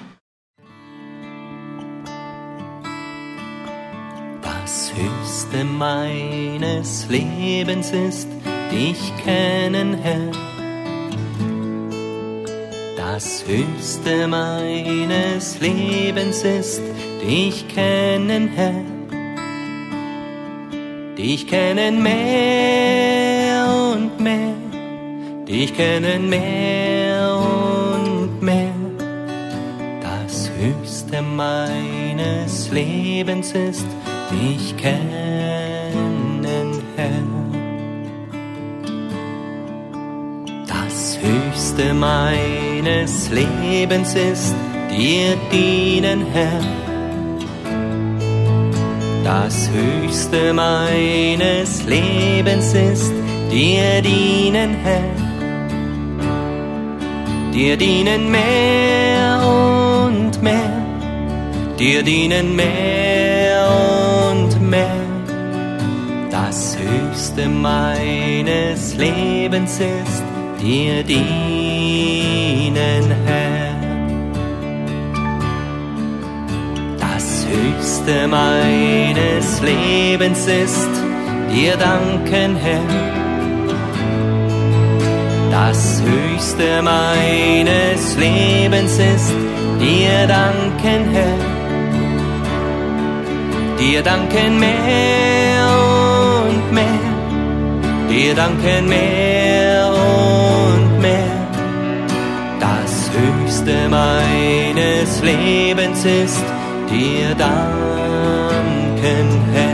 [4.40, 8.28] Das Höchste meines Lebens ist,
[8.70, 10.51] dich kennen, Herr.
[13.14, 16.80] Das Höchste meines Lebens ist,
[17.20, 18.72] dich kennen, Herr.
[21.18, 24.54] Dich kennen mehr und mehr,
[25.46, 28.72] dich kennen mehr und mehr.
[30.00, 33.86] Das Höchste meines Lebens ist,
[34.30, 35.61] dich kennen,
[41.72, 44.54] Höchste meines Lebens ist
[44.90, 46.60] dir dienen, Herr.
[49.24, 53.14] Das Höchste meines Lebens ist
[53.50, 55.14] dir dienen, Herr.
[57.54, 60.76] Dir dienen mehr und mehr,
[61.78, 63.66] dir dienen mehr
[64.30, 65.06] und mehr.
[66.30, 70.22] Das Höchste meines Lebens ist
[70.62, 71.61] dir dienen,
[78.04, 80.90] Höchste meines Lebens ist
[81.54, 82.80] dir danken, Herr.
[85.52, 89.32] Das Höchste meines Lebens ist
[89.80, 91.38] dir danken, Herr.
[93.78, 95.68] Dir danken mehr
[96.42, 100.22] und mehr, dir danken mehr und
[103.12, 106.51] Höchste meines Lebens ist
[106.92, 107.56] dir danken,
[109.52, 109.71] Herr.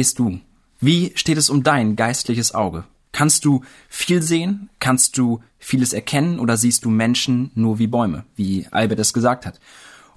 [0.00, 0.40] Stehst du?
[0.80, 2.84] Wie steht es um dein geistliches Auge?
[3.12, 4.70] Kannst du viel sehen?
[4.78, 6.38] Kannst du vieles erkennen?
[6.40, 9.60] Oder siehst du Menschen nur wie Bäume, wie Albert es gesagt hat?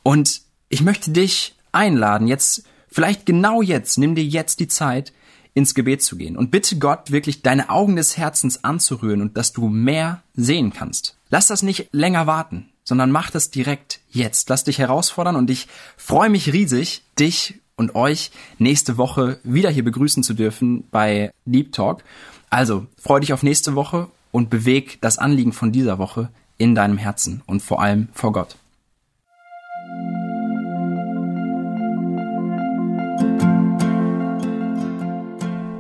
[0.02, 5.12] Und ich möchte dich einladen, jetzt, vielleicht genau jetzt, nimm dir jetzt die Zeit,
[5.54, 9.52] ins Gebet zu gehen und bitte Gott wirklich deine Augen des Herzens anzurühren und dass
[9.52, 11.18] du mehr sehen kannst.
[11.30, 14.50] Lass das nicht länger warten, sondern mach das direkt jetzt.
[14.50, 15.68] Lass dich herausfordern und ich
[15.98, 21.74] freue mich riesig, dich und euch nächste Woche wieder hier begrüßen zu dürfen bei Deep
[21.74, 22.04] Talk.
[22.50, 26.98] Also freu dich auf nächste Woche und beweg das Anliegen von dieser Woche in deinem
[26.98, 28.56] Herzen und vor allem vor Gott.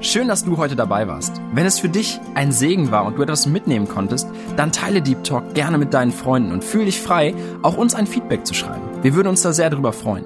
[0.01, 1.41] Schön, dass du heute dabei warst.
[1.54, 4.28] Wenn es für dich ein Segen war und du etwas mitnehmen konntest,
[4.58, 8.06] dann teile Deep Talk gerne mit deinen Freunden und fühle dich frei, auch uns ein
[8.06, 8.84] Feedback zu schreiben.
[9.01, 10.26] Wir würden uns da sehr drüber freuen.